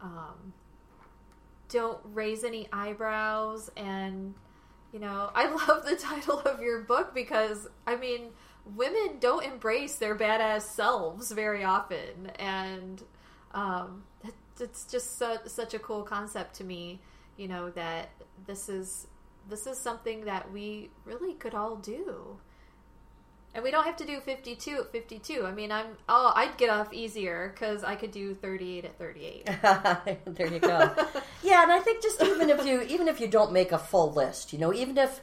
um, 0.00 0.54
don't 1.68 1.98
raise 2.04 2.44
any 2.44 2.66
eyebrows. 2.72 3.70
And, 3.76 4.34
you 4.92 5.00
know, 5.00 5.30
I 5.34 5.50
love 5.50 5.84
the 5.84 5.96
title 5.96 6.40
of 6.40 6.62
your 6.62 6.80
book 6.80 7.14
because, 7.14 7.68
I 7.86 7.96
mean, 7.96 8.30
women 8.64 9.18
don't 9.18 9.44
embrace 9.44 9.96
their 9.96 10.16
badass 10.16 10.62
selves 10.62 11.30
very 11.32 11.64
often. 11.64 12.32
And 12.38 13.02
um, 13.52 14.04
it's 14.60 14.84
just 14.84 15.18
su- 15.18 15.46
such 15.46 15.74
a 15.74 15.78
cool 15.78 16.02
concept 16.02 16.54
to 16.56 16.64
me, 16.64 17.00
you 17.36 17.48
know, 17.48 17.70
that 17.70 18.10
this 18.46 18.68
is. 18.68 19.06
This 19.48 19.66
is 19.66 19.78
something 19.78 20.26
that 20.26 20.52
we 20.52 20.90
really 21.06 21.32
could 21.32 21.54
all 21.54 21.74
do. 21.74 22.38
And 23.52 23.64
we 23.64 23.72
don't 23.72 23.84
have 23.84 23.96
to 23.96 24.06
do 24.06 24.20
52 24.20 24.70
at 24.78 24.92
52. 24.92 25.44
I 25.44 25.50
mean, 25.50 25.72
I'm 25.72 25.86
oh, 26.08 26.32
I'd 26.36 26.56
get 26.56 26.70
off 26.70 26.92
easier 26.92 27.52
cuz 27.58 27.82
I 27.82 27.96
could 27.96 28.12
do 28.12 28.34
38 28.34 28.84
at 28.84 28.98
38. 28.98 29.46
there 30.36 30.46
you 30.46 30.60
go. 30.60 30.94
yeah, 31.42 31.64
and 31.64 31.72
I 31.72 31.80
think 31.80 32.02
just 32.02 32.22
even 32.22 32.48
if 32.48 32.64
you 32.64 32.82
even 32.82 33.08
if 33.08 33.18
you 33.18 33.26
don't 33.26 33.50
make 33.50 33.72
a 33.72 33.78
full 33.78 34.12
list, 34.12 34.52
you 34.52 34.58
know, 34.58 34.72
even 34.72 34.96
if 34.96 35.20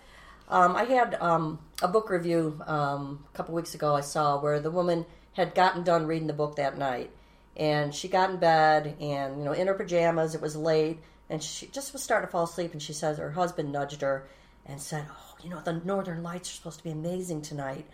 um, 0.49 0.75
I 0.75 0.83
had 0.83 1.15
um, 1.21 1.59
a 1.81 1.87
book 1.87 2.09
review 2.09 2.61
um, 2.67 3.23
a 3.33 3.37
couple 3.37 3.55
weeks 3.55 3.75
ago 3.75 3.95
I 3.95 4.01
saw 4.01 4.39
where 4.39 4.59
the 4.59 4.71
woman 4.71 5.05
had 5.33 5.55
gotten 5.55 5.83
done 5.83 6.05
reading 6.05 6.27
the 6.27 6.33
book 6.33 6.55
that 6.55 6.77
night, 6.77 7.11
and 7.57 7.93
she 7.93 8.07
got 8.07 8.29
in 8.29 8.37
bed 8.37 8.95
and 9.01 9.37
you 9.37 9.43
know 9.43 9.51
in 9.51 9.67
her 9.67 9.73
pajamas. 9.73 10.35
It 10.35 10.41
was 10.41 10.55
late, 10.55 10.99
and 11.29 11.43
she 11.43 11.67
just 11.67 11.91
was 11.91 12.01
starting 12.01 12.27
to 12.27 12.31
fall 12.31 12.43
asleep. 12.45 12.71
And 12.71 12.81
she 12.81 12.93
says 12.93 13.17
her 13.17 13.31
husband 13.31 13.71
nudged 13.71 14.01
her 14.01 14.27
and 14.65 14.81
said, 14.81 15.05
"Oh, 15.09 15.35
you 15.43 15.49
know 15.49 15.61
the 15.61 15.73
Northern 15.73 16.23
Lights 16.23 16.49
are 16.49 16.53
supposed 16.53 16.77
to 16.77 16.83
be 16.83 16.91
amazing 16.91 17.41
tonight." 17.41 17.85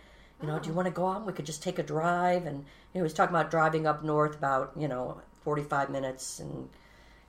You 0.44 0.50
know, 0.50 0.60
do 0.60 0.68
you 0.68 0.74
oh. 0.74 0.76
want 0.76 0.88
to 0.88 0.94
go 0.94 1.08
out? 1.08 1.26
We 1.26 1.32
could 1.32 1.46
just 1.46 1.64
take 1.64 1.80
a 1.80 1.84
drive. 1.84 2.46
And 2.46 2.60
you 2.60 2.64
know, 2.96 3.00
he 3.00 3.02
was 3.02 3.14
talking 3.14 3.34
about 3.34 3.50
driving 3.50 3.88
up 3.88 4.04
north 4.04 4.36
about, 4.36 4.74
you 4.76 4.90
know, 4.90 5.22
45 5.44 5.90
minutes 5.90 6.40
and 6.40 6.70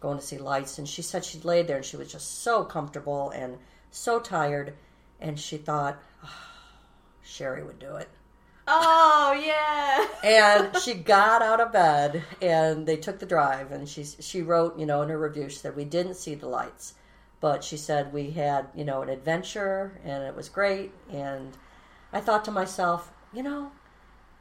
going 0.00 0.18
to 0.18 0.24
see 0.24 0.36
lights. 0.36 0.78
And 0.78 0.88
she 0.88 1.00
said 1.00 1.24
she 1.24 1.38
laid 1.40 1.68
there 1.68 1.76
and 1.76 1.84
she 1.84 1.96
was 1.96 2.10
just 2.10 2.42
so 2.42 2.64
comfortable 2.64 3.30
and 3.30 3.58
so 3.92 4.18
tired. 4.18 4.74
And 5.20 5.38
she 5.38 5.58
thought, 5.58 6.02
oh, 6.24 6.28
Sherry 7.22 7.62
would 7.62 7.78
do 7.78 7.94
it. 7.94 8.08
Oh, 8.66 9.40
yeah. 9.44 10.06
and 10.22 10.76
she 10.82 10.94
got 10.94 11.42
out 11.42 11.60
of 11.60 11.72
bed 11.72 12.22
and 12.40 12.86
they 12.86 12.96
took 12.96 13.18
the 13.18 13.26
drive. 13.26 13.72
And 13.72 13.88
she, 13.88 14.04
she 14.04 14.42
wrote, 14.42 14.78
you 14.78 14.86
know, 14.86 15.02
in 15.02 15.08
her 15.08 15.18
review, 15.18 15.48
she 15.48 15.56
said, 15.56 15.76
We 15.76 15.84
didn't 15.84 16.14
see 16.14 16.34
the 16.34 16.48
lights. 16.48 16.94
But 17.40 17.62
she 17.62 17.76
said 17.76 18.10
we 18.10 18.30
had, 18.30 18.68
you 18.74 18.86
know, 18.86 19.02
an 19.02 19.10
adventure 19.10 20.00
and 20.02 20.22
it 20.22 20.34
was 20.34 20.48
great. 20.48 20.92
And 21.10 21.54
I 22.10 22.20
thought 22.20 22.42
to 22.46 22.50
myself, 22.50 23.12
you 23.34 23.42
know, 23.42 23.70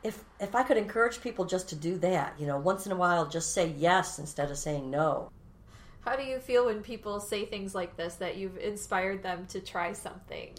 if 0.03 0.23
if 0.39 0.55
I 0.55 0.63
could 0.63 0.77
encourage 0.77 1.19
people 1.19 1.43
just 1.43 1.67
to 1.69 1.75
do 1.75 1.97
that, 1.97 2.35
you 2.39 2.47
know, 2.47 2.57
once 2.57 2.85
in 2.85 2.93
a 2.93 2.95
while 2.95 3.27
just 3.27 3.53
say 3.53 3.73
yes 3.77 4.19
instead 4.19 4.49
of 4.49 4.57
saying 4.57 4.89
no. 4.89 5.29
How 6.05 6.15
do 6.15 6.23
you 6.23 6.39
feel 6.39 6.67
when 6.67 6.81
people 6.81 7.19
say 7.19 7.45
things 7.45 7.75
like 7.75 7.97
this 7.97 8.15
that 8.15 8.37
you've 8.37 8.57
inspired 8.57 9.21
them 9.21 9.47
to 9.47 9.59
try 9.59 9.91
something? 9.91 10.53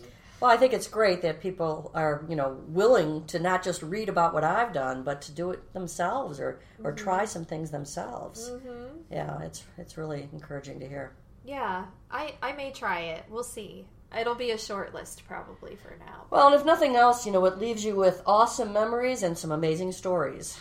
Well, 0.45 0.53
I 0.53 0.59
think 0.59 0.75
it's 0.75 0.89
great 0.89 1.23
that 1.23 1.41
people 1.41 1.91
are, 1.95 2.23
you 2.29 2.37
know, 2.37 2.61
willing 2.69 3.25
to 3.29 3.39
not 3.39 3.63
just 3.63 3.83
read 3.83 4.11
about 4.11 4.35
what 4.35 4.45
I've 4.45 4.75
done, 4.75 5.03
but 5.03 5.23
to 5.23 5.33
do 5.33 5.53
it 5.53 5.73
themselves 5.73 6.39
or 6.39 6.61
or 6.83 6.93
mm-hmm. 6.93 7.03
try 7.03 7.25
some 7.25 7.47
things 7.47 7.71
themselves. 7.71 8.51
Mm-hmm. 8.51 8.99
Yeah, 9.11 9.41
it's 9.41 9.65
it's 9.79 9.97
really 9.97 10.29
encouraging 10.35 10.81
to 10.81 10.87
hear. 10.87 11.13
Yeah, 11.47 11.87
I 12.11 12.35
I 12.43 12.53
may 12.53 12.73
try 12.73 13.01
it. 13.01 13.25
We'll 13.31 13.43
see. 13.43 13.87
It'll 14.15 14.35
be 14.35 14.51
a 14.51 14.59
short 14.59 14.93
list 14.93 15.27
probably 15.27 15.77
for 15.77 15.97
now. 15.99 16.27
Well, 16.29 16.49
and 16.49 16.55
if 16.55 16.67
nothing 16.67 16.95
else, 16.95 17.25
you 17.25 17.33
know, 17.33 17.47
it 17.47 17.57
leaves 17.57 17.83
you 17.83 17.97
with 17.97 18.21
awesome 18.27 18.71
memories 18.71 19.23
and 19.23 19.39
some 19.39 19.51
amazing 19.51 19.93
stories. 19.93 20.59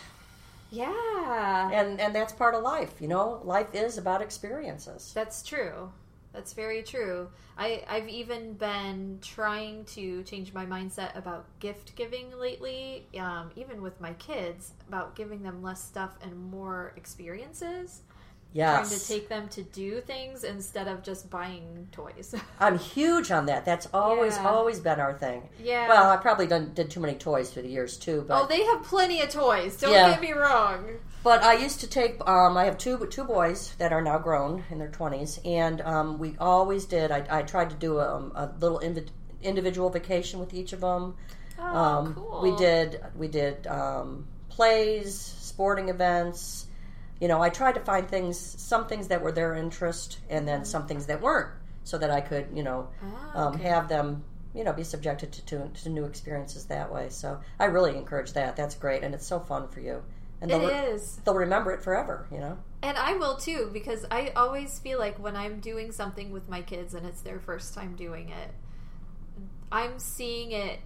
Yeah. 0.70 1.70
And 1.70 2.00
and 2.00 2.14
that's 2.14 2.32
part 2.32 2.54
of 2.54 2.62
life, 2.62 3.02
you 3.02 3.08
know. 3.08 3.42
Life 3.44 3.74
is 3.74 3.98
about 3.98 4.22
experiences. 4.22 5.12
That's 5.14 5.42
true. 5.42 5.92
That's 6.34 6.52
very 6.52 6.82
true. 6.82 7.28
I, 7.56 7.84
I've 7.88 8.08
even 8.08 8.54
been 8.54 9.20
trying 9.22 9.84
to 9.86 10.24
change 10.24 10.52
my 10.52 10.66
mindset 10.66 11.16
about 11.16 11.46
gift 11.60 11.94
giving 11.94 12.36
lately, 12.36 13.06
um, 13.18 13.52
even 13.54 13.80
with 13.80 14.00
my 14.00 14.14
kids, 14.14 14.72
about 14.88 15.14
giving 15.14 15.44
them 15.44 15.62
less 15.62 15.80
stuff 15.82 16.18
and 16.22 16.36
more 16.50 16.92
experiences. 16.96 18.02
Yes. 18.54 18.88
Trying 18.88 19.00
to 19.00 19.06
take 19.06 19.28
them 19.28 19.48
to 19.48 19.62
do 19.62 20.00
things 20.00 20.44
instead 20.44 20.86
of 20.86 21.02
just 21.02 21.28
buying 21.28 21.88
toys. 21.90 22.36
I'm 22.60 22.78
huge 22.78 23.32
on 23.32 23.46
that. 23.46 23.64
That's 23.64 23.88
always 23.92 24.36
yeah. 24.36 24.48
always 24.48 24.78
been 24.78 25.00
our 25.00 25.12
thing. 25.12 25.48
Yeah. 25.60 25.88
Well, 25.88 26.08
I 26.08 26.16
probably 26.16 26.46
done, 26.46 26.72
did 26.72 26.88
too 26.88 27.00
many 27.00 27.14
toys 27.14 27.50
through 27.50 27.62
the 27.62 27.68
years 27.68 27.96
too. 27.96 28.24
But 28.28 28.42
oh, 28.42 28.46
they 28.46 28.62
have 28.62 28.84
plenty 28.84 29.20
of 29.22 29.28
toys. 29.28 29.76
Don't 29.76 29.92
yeah. 29.92 30.10
get 30.10 30.20
me 30.20 30.32
wrong. 30.32 30.84
But 31.24 31.42
I 31.42 31.54
used 31.54 31.80
to 31.80 31.88
take. 31.88 32.20
Um, 32.28 32.56
I 32.56 32.64
have 32.64 32.78
two 32.78 33.08
two 33.10 33.24
boys 33.24 33.74
that 33.78 33.92
are 33.92 34.02
now 34.02 34.18
grown 34.18 34.62
in 34.70 34.78
their 34.78 34.90
twenties, 34.90 35.40
and 35.44 35.80
um, 35.80 36.18
we 36.18 36.36
always 36.38 36.84
did. 36.84 37.10
I, 37.10 37.26
I 37.28 37.42
tried 37.42 37.70
to 37.70 37.76
do 37.76 37.98
a, 37.98 38.18
a 38.34 38.54
little 38.60 38.78
inv- 38.78 39.08
individual 39.42 39.90
vacation 39.90 40.38
with 40.38 40.54
each 40.54 40.72
of 40.72 40.80
them. 40.80 41.16
Oh, 41.58 41.64
um, 41.64 42.14
cool. 42.14 42.40
We 42.42 42.54
did 42.56 43.00
we 43.16 43.26
did 43.26 43.66
um, 43.66 44.26
plays, 44.48 45.18
sporting 45.18 45.88
events 45.88 46.66
you 47.24 47.28
know, 47.28 47.40
I 47.40 47.48
tried 47.48 47.76
to 47.76 47.80
find 47.80 48.06
things, 48.06 48.38
some 48.38 48.86
things 48.86 49.08
that 49.08 49.22
were 49.22 49.32
their 49.32 49.54
interest, 49.54 50.18
and 50.28 50.46
then 50.46 50.66
some 50.66 50.86
things 50.86 51.06
that 51.06 51.22
weren't, 51.22 51.54
so 51.82 51.96
that 51.96 52.10
I 52.10 52.20
could, 52.20 52.48
you 52.54 52.62
know, 52.62 52.90
ah, 53.02 53.46
um, 53.46 53.58
have 53.60 53.88
them, 53.88 54.22
you 54.54 54.62
know, 54.62 54.74
be 54.74 54.84
subjected 54.84 55.32
to, 55.32 55.42
to, 55.46 55.68
to 55.68 55.88
new 55.88 56.04
experiences 56.04 56.66
that 56.66 56.92
way. 56.92 57.08
So 57.08 57.40
I 57.58 57.64
really 57.64 57.96
encourage 57.96 58.34
that. 58.34 58.56
That's 58.56 58.74
great, 58.74 59.02
and 59.02 59.14
it's 59.14 59.26
so 59.26 59.40
fun 59.40 59.68
for 59.68 59.80
you. 59.80 60.02
And 60.42 60.50
it 60.50 60.62
is. 60.64 61.18
They'll 61.24 61.34
remember 61.34 61.72
it 61.72 61.80
forever, 61.82 62.26
you 62.30 62.40
know. 62.40 62.58
And 62.82 62.98
I 62.98 63.14
will 63.14 63.38
too, 63.38 63.70
because 63.72 64.04
I 64.10 64.34
always 64.36 64.78
feel 64.78 64.98
like 64.98 65.18
when 65.18 65.34
I'm 65.34 65.60
doing 65.60 65.92
something 65.92 66.30
with 66.30 66.50
my 66.50 66.60
kids 66.60 66.92
and 66.92 67.06
it's 67.06 67.22
their 67.22 67.40
first 67.40 67.72
time 67.72 67.96
doing 67.96 68.28
it, 68.28 68.50
I'm 69.72 69.98
seeing 69.98 70.52
it 70.52 70.78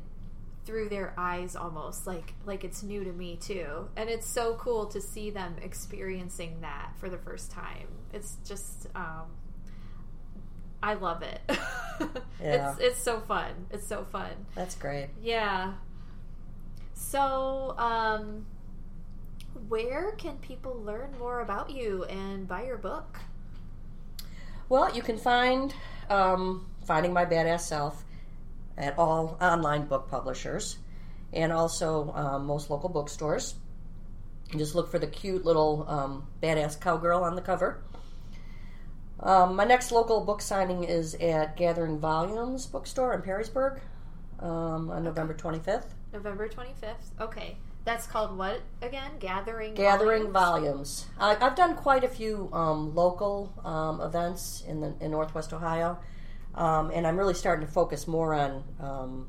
through 0.69 0.91
their 0.91 1.15
eyes 1.17 1.57
almost 1.57 2.07
like 2.07 2.35
like 2.45 2.63
it's 2.63 2.83
new 2.83 3.03
to 3.03 3.11
me 3.11 3.37
too. 3.37 3.89
And 3.97 4.11
it's 4.11 4.29
so 4.29 4.55
cool 4.57 4.85
to 4.89 5.01
see 5.01 5.31
them 5.31 5.57
experiencing 5.63 6.61
that 6.61 6.93
for 6.99 7.09
the 7.09 7.17
first 7.17 7.51
time. 7.51 7.89
It's 8.13 8.37
just 8.47 8.87
um 8.95 9.25
i 10.83 10.93
love 10.93 11.23
it. 11.23 11.41
Yeah. 12.41 12.71
it's 12.73 12.81
it's 12.81 13.03
so 13.03 13.19
fun. 13.21 13.51
It's 13.71 13.89
so 13.89 14.05
fun. 14.05 14.31
That's 14.55 14.75
great. 14.75 15.09
Yeah. 15.23 15.73
So 16.93 17.75
um 17.79 18.45
where 19.69 20.13
can 20.13 20.37
people 20.37 20.83
learn 20.85 21.17
more 21.19 21.41
about 21.41 21.71
you 21.71 22.05
and 22.05 22.47
buy 22.47 22.67
your 22.67 22.77
book? 22.77 23.19
Well 24.69 24.95
you 24.95 25.01
can 25.01 25.17
find 25.17 25.75
um, 26.11 26.67
finding 26.85 27.13
my 27.15 27.25
badass 27.25 27.61
self 27.61 28.05
at 28.79 28.99
all 28.99 29.37
online 29.41 29.87
book 29.87 30.09
publishers 30.09 30.79
and 31.33 31.53
also 31.53 32.13
um, 32.15 32.47
most 32.47 32.71
local 32.71 32.89
bookstores. 32.89 33.55
You 34.53 34.59
just 34.59 34.75
look 34.75 34.91
for 34.91 34.99
the 34.99 35.07
cute 35.07 35.45
little 35.45 35.85
um, 35.89 36.27
badass 36.43 36.81
cowgirl 36.81 37.23
on 37.23 37.35
the 37.35 37.43
cover. 37.43 37.83
Um, 39.21 39.57
my 39.57 39.65
next 39.65 39.91
local 39.91 40.25
book 40.25 40.41
signing 40.41 40.85
is 40.85 41.15
at 41.17 41.57
Gathering 41.57 41.99
Volumes 41.99 42.67
bookstore 42.67 43.13
in 43.13 43.21
Perrysburg 43.21 43.81
um, 44.39 44.91
on 44.91 45.05
November 45.05 45.35
25th. 45.35 45.87
November 46.13 46.49
25th. 46.49 47.21
Okay. 47.21 47.57
That's 47.85 48.07
called 48.07 48.37
what 48.37 48.61
again? 48.83 49.13
Gathering 49.19 49.75
Gathering 49.75 50.31
Volumes. 50.31 51.07
Volumes. 51.07 51.07
I, 51.19 51.35
have 51.43 51.57
done 51.57 51.75
quite 51.75 52.05
a 52.05 52.09
few 52.09 52.51
um, 52.53 52.95
local 52.95 53.53
um, 53.65 54.01
events 54.03 54.63
in 54.69 54.81
the 54.81 54.95
in 55.01 55.11
Northwest 55.11 55.55
Ohio. 55.55 55.99
Um, 56.55 56.91
and 56.93 57.07
I'm 57.07 57.17
really 57.17 57.35
starting 57.35 57.67
to 57.67 57.73
focus 57.73 58.09
more 58.09 58.35
on 58.35 58.65
um, 58.81 59.29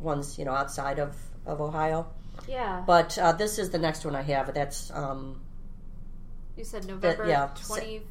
ones 0.00 0.38
you 0.38 0.44
know 0.44 0.52
outside 0.52 0.98
of, 0.98 1.16
of 1.46 1.60
Ohio. 1.60 2.06
Yeah. 2.48 2.82
But 2.86 3.16
uh, 3.18 3.32
this 3.32 3.58
is 3.58 3.70
the 3.70 3.78
next 3.78 4.04
one 4.04 4.16
I 4.16 4.22
have. 4.22 4.52
That's 4.54 4.90
um, 4.90 5.40
you 6.56 6.64
said 6.64 6.86
November 6.86 7.26
yeah, 7.26 7.48
20... 7.66 8.02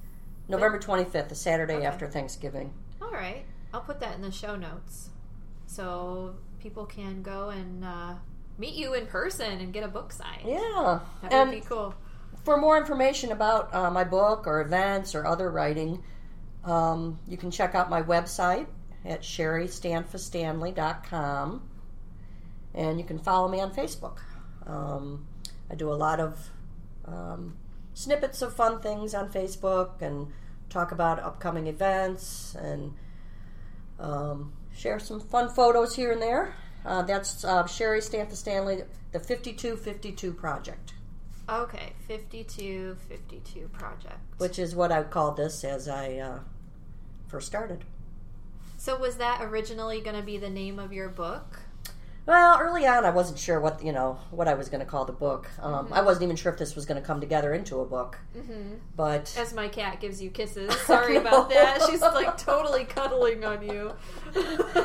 November 0.48 0.80
25th, 0.80 1.30
the 1.30 1.36
Saturday 1.36 1.76
okay. 1.76 1.86
after 1.86 2.08
Thanksgiving. 2.08 2.74
All 3.02 3.12
right, 3.12 3.46
I'll 3.74 3.82
put 3.82 4.00
that 4.00 4.16
in 4.16 4.22
the 4.22 4.32
show 4.32 4.56
notes 4.56 5.10
so 5.66 6.36
people 6.60 6.86
can 6.86 7.22
go 7.22 7.50
and 7.50 7.86
uh, 7.86 8.14
meet 8.58 8.74
you 8.74 8.94
in 8.94 9.06
person 9.06 9.60
and 9.60 9.72
get 9.72 9.84
a 9.84 9.88
book 9.88 10.12
signed. 10.12 10.42
Yeah, 10.46 11.00
that 11.22 11.32
would 11.32 11.34
and 11.34 11.52
be 11.52 11.62
cool. 11.62 11.96
For 12.44 12.58
more 12.58 12.78
information 12.78 13.32
about 13.32 13.74
uh, 13.74 13.92
my 13.92 14.04
book 14.04 14.48
or 14.48 14.62
events 14.62 15.14
or 15.16 15.26
other 15.26 15.50
writing, 15.50 16.04
um, 16.64 17.20
you 17.28 17.38
can 17.38 17.52
check 17.52 17.76
out 17.76 17.90
my 17.90 18.02
website 18.02 18.68
at 19.04 19.22
sherrystanfastanley.com 19.22 21.68
and 22.74 23.00
you 23.00 23.06
can 23.06 23.20
follow 23.20 23.50
me 23.50 23.60
on 23.60 23.74
Facebook. 23.74 24.20
Um, 24.66 25.28
I 25.70 25.76
do 25.76 25.92
a 25.92 25.96
lot 25.96 26.20
of 26.20 26.50
um, 27.06 27.58
snippets 27.94 28.42
of 28.42 28.56
fun 28.56 28.82
things 28.82 29.14
on 29.14 29.32
Facebook 29.32 30.02
and 30.02 30.28
talk 30.70 30.92
about 30.92 31.20
upcoming 31.20 31.68
events 31.68 32.56
and 32.56 32.94
um, 34.00 34.54
share 34.76 35.00
some 35.00 35.20
fun 35.20 35.50
photos 35.50 35.96
here 35.96 36.12
and 36.12 36.22
there. 36.22 36.56
Uh, 36.86 37.02
that's 37.04 37.44
uh, 37.44 37.66
Sherry 37.68 38.02
Stanley, 38.02 38.84
the 39.12 39.20
5252 39.20 40.34
Project. 40.34 40.94
Okay, 41.50 41.94
5252 42.08 43.68
project. 43.70 44.20
Which 44.38 44.58
is 44.60 44.76
what 44.76 44.92
I 44.92 45.04
called 45.04 45.38
this 45.38 45.64
as 45.64 45.88
I 45.88 46.16
uh, 46.16 46.40
first 47.28 47.48
started. 47.48 47.84
So, 48.78 48.98
was 48.98 49.18
that 49.18 49.42
originally 49.42 50.02
going 50.02 50.16
to 50.16 50.22
be 50.24 50.38
the 50.38 50.50
name 50.50 50.80
of 50.80 50.94
your 50.94 51.10
book? 51.10 51.60
Well, 52.26 52.60
early 52.60 52.86
on, 52.86 53.04
I 53.04 53.10
wasn't 53.10 53.40
sure 53.40 53.60
what 53.60 53.84
you 53.84 53.92
know 53.92 54.20
what 54.30 54.48
I 54.48 54.54
was 54.54 54.70
going 54.70 54.80
to 54.80 54.86
call 54.86 55.06
the 55.06 55.12
book. 55.12 55.50
Um, 55.60 55.90
I 55.92 56.02
wasn't 56.02 56.24
even 56.24 56.36
sure 56.36 56.52
if 56.52 56.58
this 56.58 56.76
was 56.76 56.86
going 56.86 57.02
to 57.02 57.06
come 57.06 57.20
together 57.20 57.54
into 57.54 57.80
a 57.80 57.86
book. 57.86 58.18
Mm-hmm. 58.38 58.76
But 58.96 59.36
As 59.38 59.54
my 59.54 59.68
cat 59.68 60.00
gives 60.00 60.22
you 60.22 60.30
kisses. 60.30 60.74
Sorry 60.86 61.16
about 61.16 61.50
that. 61.50 61.82
She's 61.90 62.02
like 62.02 62.38
totally 62.44 62.86
cuddling 62.86 63.44
on 63.44 63.68
you. 63.68 63.94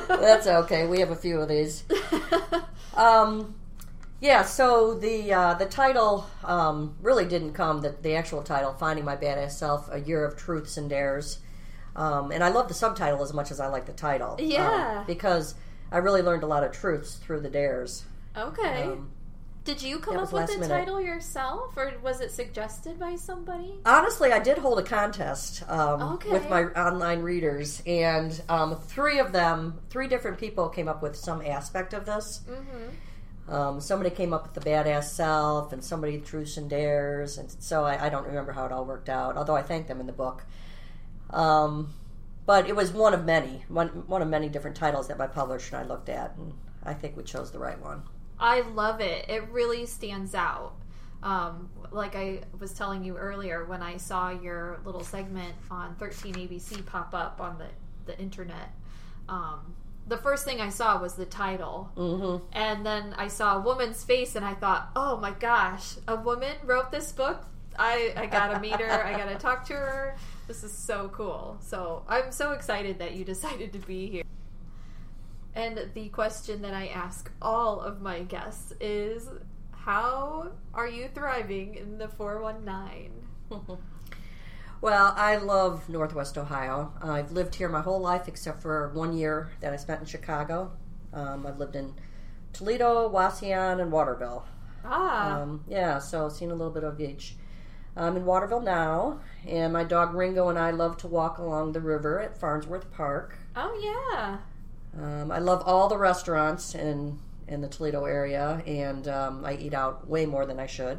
that's 0.09 0.47
okay. 0.47 0.87
We 0.87 1.01
have 1.01 1.11
a 1.11 1.17
few 1.17 1.41
of 1.41 1.49
these. 1.49 1.85
Um, 2.97 3.55
yeah. 4.27 4.43
So 4.43 4.95
the 4.95 5.33
uh, 5.33 5.55
the 5.55 5.67
title 5.67 6.27
um, 6.45 6.97
really 7.01 7.25
didn't 7.25 7.53
come. 7.55 7.81
The, 7.81 7.95
the 8.03 8.15
actual 8.17 8.43
title, 8.43 8.73
"Finding 8.75 9.05
My 9.05 9.17
Badass 9.17 9.53
Self: 9.53 9.89
A 9.93 10.01
Year 10.01 10.25
of 10.25 10.37
Truths 10.37 10.77
and 10.77 10.91
Dares." 10.91 11.39
Um, 11.95 12.31
and 12.31 12.45
I 12.45 12.51
love 12.51 12.69
the 12.69 12.75
subtitle 12.75 13.23
as 13.23 13.33
much 13.33 13.51
as 13.51 13.59
I 13.59 13.69
like 13.69 13.87
the 13.87 13.93
title. 13.95 14.33
um, 14.33 14.39
Yeah. 14.41 15.05
because 15.07 15.55
I 15.91 15.97
really 15.99 16.21
learned 16.21 16.43
a 16.43 16.47
lot 16.47 16.63
of 16.63 16.73
truths 16.73 17.15
through 17.15 17.41
the 17.41 17.49
dares. 17.49 18.05
Okay. 18.37 18.83
Um, 18.83 19.11
Did 19.65 19.81
you 19.81 19.99
come 19.99 20.19
up 20.19 20.31
with 20.31 20.47
the 20.49 20.59
minute. 20.59 20.69
title 20.69 21.01
yourself, 21.01 21.75
or 21.75 21.95
was 22.03 22.21
it 22.21 22.33
suggested 22.33 22.99
by 22.99 23.17
somebody? 23.17 23.81
Honestly, 23.87 24.31
I 24.31 24.41
did 24.41 24.59
hold 24.59 24.79
a 24.79 24.83
contest 24.83 25.63
um, 25.71 26.03
Okay. 26.17 26.31
with 26.33 26.51
my 26.51 26.65
online 26.65 27.23
readers, 27.23 27.83
and 27.87 28.39
um, 28.51 28.77
three 28.77 29.19
of 29.19 29.33
them, 29.33 29.81
three 29.89 30.07
different 30.07 30.37
people 30.39 30.69
came 30.69 30.89
up 30.89 31.01
with 31.03 31.17
some 31.17 31.41
aspect 31.41 31.95
of 31.95 32.05
this. 32.05 32.43
Mm-hmm. 32.47 32.91
Um, 33.49 33.81
somebody 33.81 34.11
came 34.11 34.33
up 34.33 34.43
with 34.43 34.55
the 34.55 34.69
badass 34.69 35.05
self, 35.05 35.73
and 35.73 35.83
somebody 35.83 36.19
truths 36.19 36.57
and 36.57 36.69
dares, 36.69 37.39
and 37.39 37.55
so 37.61 37.85
I, 37.85 38.07
I 38.07 38.09
don't 38.09 38.27
remember 38.27 38.53
how 38.53 38.67
it 38.67 38.73
all 38.73 38.85
worked 38.85 39.09
out. 39.09 39.37
Although 39.37 39.57
I 39.57 39.63
thank 39.63 39.87
them 39.87 40.01
in 40.01 40.07
the 40.07 40.13
book. 40.13 40.45
Um, 41.31 41.95
but 42.45 42.69
it 42.69 42.77
was 42.77 42.93
one 42.93 43.15
of 43.15 43.25
many, 43.25 43.65
one 43.69 43.89
one 44.07 44.23
of 44.23 44.29
many 44.29 44.49
different 44.49 44.77
titles 44.77 45.09
that 45.09 45.19
my 45.19 45.27
publisher 45.27 45.77
and 45.77 45.85
I 45.85 45.89
looked 45.89 46.09
at, 46.09 46.35
and 46.37 46.55
I 46.85 46.95
think 46.95 47.17
we 47.17 47.23
chose 47.23 47.51
the 47.51 47.59
right 47.59 47.81
one. 47.81 48.03
I 48.39 48.61
love 48.61 49.01
it. 49.01 49.29
It 49.29 49.49
really 49.51 49.87
stands 49.87 50.35
out. 50.35 50.75
Um, 51.23 51.71
like 51.91 52.15
I 52.15 52.43
was 52.61 52.73
telling 52.73 53.03
you 53.03 53.17
earlier, 53.17 53.65
when 53.65 53.83
I 53.83 53.97
saw 53.97 54.31
your 54.31 54.79
little 54.85 55.03
segment 55.03 55.55
on 55.71 55.97
13 55.97 56.35
ABC 56.35 56.85
pop 56.87 57.15
up 57.15 57.41
on 57.41 57.59
the, 57.59 57.67
the 58.05 58.19
internet, 58.21 58.71
um, 59.29 59.75
the 60.07 60.17
first 60.17 60.45
thing 60.45 60.61
I 60.61 60.69
saw 60.69 61.01
was 61.01 61.15
the 61.15 61.27
title. 61.27 61.91
Mm-hmm. 61.97 62.47
And 62.53 62.87
then 62.87 63.15
I 63.17 63.29
saw 63.29 63.57
a 63.57 63.61
woman's 63.61 64.05
face, 64.05 64.37
and 64.37 64.45
I 64.45 64.55
thought, 64.55 64.91
oh 64.95 65.17
my 65.17 65.33
gosh, 65.33 65.95
a 66.07 66.17
woman 66.17 66.57
wrote 66.65 66.91
this 66.91 67.13
book? 67.13 67.45
I, 67.79 68.13
I 68.17 68.27
gotta 68.27 68.61
meet 68.61 68.81
her. 68.81 69.05
I 69.05 69.13
gotta 69.17 69.37
talk 69.37 69.67
to 69.67 69.75
her. 69.75 70.17
This 70.47 70.65
is 70.65 70.73
so 70.73 71.09
cool. 71.09 71.59
So 71.61 72.05
I'm 72.09 72.33
so 72.33 72.53
excited 72.53 72.99
that 73.01 73.15
you 73.15 73.25
decided 73.35 73.73
to 73.73 73.79
be 73.81 74.07
here. 74.07 74.23
And 75.55 75.91
the 75.95 76.09
question 76.11 76.63
that 76.63 76.75
I 76.75 76.89
ask 76.89 77.31
all 77.41 77.81
of 77.81 78.01
my 78.01 78.21
guests 78.21 78.73
is 78.81 79.29
how 79.73 80.53
are 80.75 80.89
you 80.89 81.09
thriving 81.15 81.75
in 81.77 81.99
the 81.99 82.09
419? 82.09 83.13
Well, 84.81 85.15
I 85.17 85.37
love 85.37 85.89
Northwest 85.89 86.37
Ohio. 86.39 86.93
I've 87.03 87.33
lived 87.33 87.55
here 87.57 87.69
my 87.69 87.81
whole 87.81 88.01
life 88.01 88.29
except 88.29 88.63
for 88.63 88.91
one 88.93 89.13
year 89.17 89.51
that 89.61 89.73
I 89.73 89.77
spent 89.77 90.01
in 90.01 90.07
Chicago. 90.07 90.73
Um, 91.13 91.47
I've 91.47 91.59
lived 91.59 91.77
in 91.77 91.95
Toledo, 92.53 93.09
Wauseon, 93.11 93.81
and 93.81 93.91
Waterville. 93.91 94.47
Ah, 94.85 95.41
Um, 95.41 95.65
yeah, 95.67 95.99
so 95.99 96.29
seen 96.29 96.51
a 96.51 96.55
little 96.55 96.73
bit 96.73 96.85
of 96.85 97.01
each. 97.01 97.37
I'm 97.97 98.17
in 98.17 98.27
Waterville 98.27 98.61
now, 98.61 99.21
and 99.47 99.73
my 99.73 99.83
dog 99.83 100.15
Ringo 100.15 100.49
and 100.51 100.59
I 100.59 100.71
love 100.71 100.99
to 100.99 101.09
walk 101.09 101.39
along 101.39 101.73
the 101.73 101.81
river 101.81 102.21
at 102.21 102.37
Farnsworth 102.39 102.91
Park. 102.93 103.39
oh 103.57 103.75
yeah. 103.83 104.37
Um, 105.03 105.31
I 105.33 105.39
love 105.39 105.63
all 105.67 105.89
the 105.89 105.99
restaurants 105.99 106.75
in 106.75 107.19
in 107.49 107.61
the 107.63 107.69
Toledo 107.69 108.05
area, 108.05 108.63
and 108.67 109.07
um, 109.09 109.45
I 109.45 109.55
eat 109.55 109.73
out 109.73 110.07
way 110.09 110.27
more 110.27 110.45
than 110.47 110.59
I 110.61 110.67
should. 110.67 110.99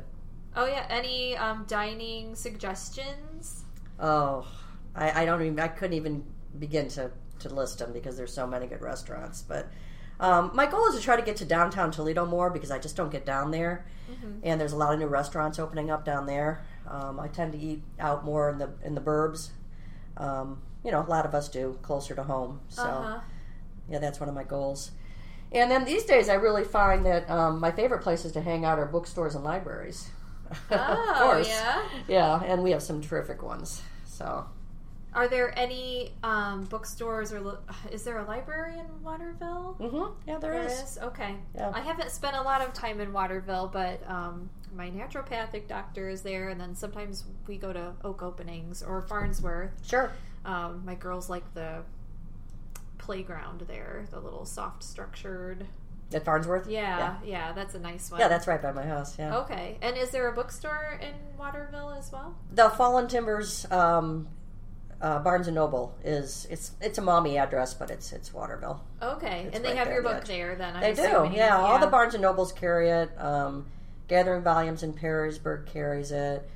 Oh 0.55 0.65
yeah. 0.65 0.85
Any 0.89 1.37
um, 1.37 1.65
dining 1.67 2.35
suggestions? 2.35 3.65
Oh, 3.99 4.47
I, 4.95 5.23
I 5.23 5.25
don't 5.25 5.41
even. 5.41 5.59
I 5.59 5.67
couldn't 5.67 5.95
even 5.95 6.23
begin 6.57 6.87
to 6.89 7.11
to 7.39 7.49
list 7.49 7.79
them 7.79 7.93
because 7.93 8.17
there's 8.17 8.33
so 8.33 8.47
many 8.47 8.67
good 8.67 8.81
restaurants. 8.81 9.41
But 9.41 9.67
um, 10.19 10.51
my 10.53 10.65
goal 10.65 10.87
is 10.87 10.95
to 10.95 11.01
try 11.01 11.15
to 11.15 11.21
get 11.21 11.35
to 11.37 11.45
downtown 11.45 11.91
Toledo 11.91 12.25
more 12.25 12.49
because 12.49 12.71
I 12.71 12.79
just 12.79 12.95
don't 12.95 13.11
get 13.11 13.25
down 13.25 13.51
there, 13.51 13.85
and 14.43 14.59
there's 14.59 14.73
a 14.73 14.77
lot 14.77 14.93
of 14.93 14.99
new 14.99 15.07
restaurants 15.07 15.59
opening 15.59 15.89
up 15.91 16.05
down 16.05 16.25
there. 16.25 16.65
Um, 16.89 17.19
I 17.19 17.27
tend 17.27 17.51
to 17.53 17.59
eat 17.59 17.83
out 17.99 18.23
more 18.25 18.49
in 18.49 18.57
the 18.57 18.69
in 18.83 18.95
the 18.95 19.01
burbs. 19.01 19.49
Um, 20.17 20.61
you 20.83 20.91
know, 20.91 21.01
a 21.01 21.09
lot 21.09 21.25
of 21.25 21.35
us 21.35 21.49
do 21.49 21.77
closer 21.81 22.15
to 22.15 22.23
home. 22.23 22.61
So 22.69 22.83
Uh-huh. 22.83 23.19
yeah, 23.89 23.99
that's 23.99 24.19
one 24.19 24.29
of 24.29 24.35
my 24.35 24.43
goals. 24.43 24.91
And 25.51 25.71
then 25.71 25.85
these 25.85 26.03
days, 26.05 26.27
I 26.29 26.33
really 26.33 26.63
find 26.63 27.05
that 27.05 27.29
um, 27.29 27.59
my 27.59 27.71
favorite 27.71 28.01
places 28.01 28.31
to 28.33 28.41
hang 28.41 28.65
out 28.65 28.79
are 28.79 28.85
bookstores 28.85 29.33
and 29.35 29.43
libraries. 29.43 30.09
Oh 30.71 31.11
of 31.11 31.17
course. 31.21 31.47
yeah. 31.47 31.83
Yeah, 32.07 32.41
and 32.43 32.63
we 32.63 32.71
have 32.71 32.81
some 32.83 33.01
terrific 33.01 33.41
ones. 33.43 33.81
So 34.05 34.45
Are 35.13 35.27
there 35.27 35.57
any 35.57 36.13
um, 36.23 36.63
bookstores 36.65 37.31
or 37.33 37.39
li- 37.39 37.57
is 37.91 38.03
there 38.03 38.17
a 38.19 38.25
library 38.25 38.77
in 38.79 38.85
Waterville? 39.03 39.75
hmm 39.79 40.13
Yeah, 40.27 40.37
there 40.39 40.51
There 40.53 40.63
is. 40.65 40.71
is? 40.73 40.97
Okay. 41.01 41.35
Yeah. 41.55 41.71
I 41.73 41.79
haven't 41.81 42.11
spent 42.11 42.35
a 42.35 42.41
lot 42.41 42.61
of 42.61 42.73
time 42.73 42.99
in 42.99 43.13
Waterville, 43.13 43.69
but 43.71 44.01
um, 44.09 44.49
my 44.75 44.89
naturopathic 44.89 45.67
doctor 45.67 46.09
is 46.09 46.21
there, 46.21 46.49
and 46.49 46.59
then 46.59 46.75
sometimes 46.75 47.23
we 47.47 47.57
go 47.57 47.71
to 47.73 47.93
Oak 48.03 48.21
Openings 48.23 48.83
or 48.83 49.01
Farnsworth. 49.01 49.71
Sure. 49.85 50.11
Um, 50.45 50.83
my 50.85 50.95
girls 50.95 51.29
like 51.29 51.53
the 51.53 51.83
playground 52.97 53.61
there, 53.67 54.05
the 54.11 54.19
little 54.19 54.45
soft 54.45 54.83
structured. 54.83 55.65
At 56.13 56.23
Farnsworth? 56.23 56.69
Yeah, 56.69 57.17
yeah, 57.25 57.51
that's 57.51 57.75
a 57.75 57.79
nice 57.79 58.09
one. 58.09 58.21
Yeah, 58.21 58.29
that's 58.29 58.47
right 58.47 58.61
by 58.61 58.71
my 58.71 58.85
house. 58.85 59.19
Yeah. 59.19 59.39
Okay. 59.39 59.77
And 59.81 59.97
is 59.97 60.09
there 60.11 60.29
a 60.29 60.33
bookstore 60.33 60.99
in 61.01 61.13
Waterville 61.37 61.91
as 61.91 62.11
well? 62.11 62.35
The 62.53 62.69
Fallen 62.69 63.09
Timbers 63.09 63.69
um, 63.71 64.29
uh, 65.01 65.19
Barnes 65.19 65.47
and 65.47 65.55
Noble 65.55 65.95
is 66.03 66.47
it's 66.49 66.71
it's 66.81 66.97
a 66.97 67.01
Maumee 67.01 67.37
address, 67.37 67.73
but 67.73 67.91
it's 67.91 68.13
it's 68.13 68.33
Waterville. 68.33 68.81
Okay. 69.01 69.43
It's 69.47 69.55
and 69.55 69.65
they 69.65 69.69
right 69.69 69.77
have 69.77 69.87
your 69.89 70.03
yeah. 70.03 70.13
book 70.13 70.25
there 70.25 70.55
then. 70.55 70.75
I'm 70.75 70.81
They 70.81 70.93
do. 70.93 71.03
assuming. 71.03 71.33
Yeah, 71.33 71.57
all 71.57 71.77
the 71.79 71.87
Barnes 71.87 72.13
and 72.13 72.23
Nobles 72.23 72.51
carry 72.53 72.89
it. 72.89 73.09
Um, 73.21 73.65
Gathering 74.07 74.43
Volumes 74.43 74.83
in 74.83 74.93
Perrysburg 74.93 75.65
carries 75.65 76.11
it. 76.11 76.49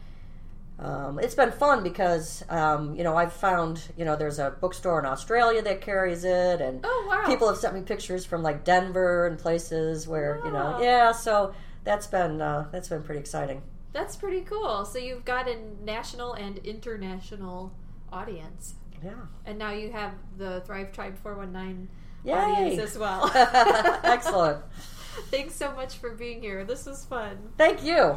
Um, 0.81 1.19
it's 1.19 1.35
been 1.35 1.51
fun 1.51 1.83
because 1.83 2.43
um, 2.49 2.95
you 2.95 3.03
know 3.03 3.15
I've 3.15 3.33
found 3.33 3.81
you 3.97 4.03
know 4.05 4.15
there's 4.15 4.39
a 4.39 4.49
bookstore 4.59 4.99
in 4.99 5.05
Australia 5.05 5.61
that 5.61 5.81
carries 5.81 6.23
it, 6.23 6.59
and 6.61 6.81
Oh, 6.83 7.05
wow. 7.07 7.23
people 7.27 7.47
have 7.47 7.57
sent 7.57 7.75
me 7.75 7.81
pictures 7.81 8.25
from 8.25 8.41
like 8.41 8.63
Denver 8.63 9.27
and 9.27 9.37
places 9.37 10.07
where 10.07 10.41
you 10.43 10.51
know 10.51 10.79
yeah. 10.81 11.11
So 11.11 11.53
that's 11.83 12.07
been 12.07 12.41
uh, 12.41 12.67
that's 12.71 12.89
been 12.89 13.03
pretty 13.03 13.19
exciting. 13.19 13.61
That's 13.93 14.15
pretty 14.15 14.41
cool. 14.41 14.85
So 14.85 14.97
you've 14.97 15.25
got 15.25 15.47
a 15.47 15.57
national 15.83 16.33
and 16.33 16.57
international 16.59 17.73
audience. 18.11 18.75
Yeah. 19.03 19.11
And 19.45 19.59
now 19.59 19.71
you 19.71 19.91
have 19.91 20.13
the 20.37 20.61
Thrive 20.61 20.91
Tribe 20.93 21.17
419 21.21 21.89
Yay. 22.23 22.33
audience 22.33 22.79
as 22.79 22.97
well. 22.97 23.29
Excellent. 24.03 24.63
Thanks 25.29 25.55
so 25.55 25.73
much 25.73 25.97
for 25.97 26.11
being 26.11 26.39
here. 26.41 26.63
This 26.63 26.85
was 26.85 27.03
fun. 27.05 27.37
Thank 27.57 27.83
you. 27.83 28.15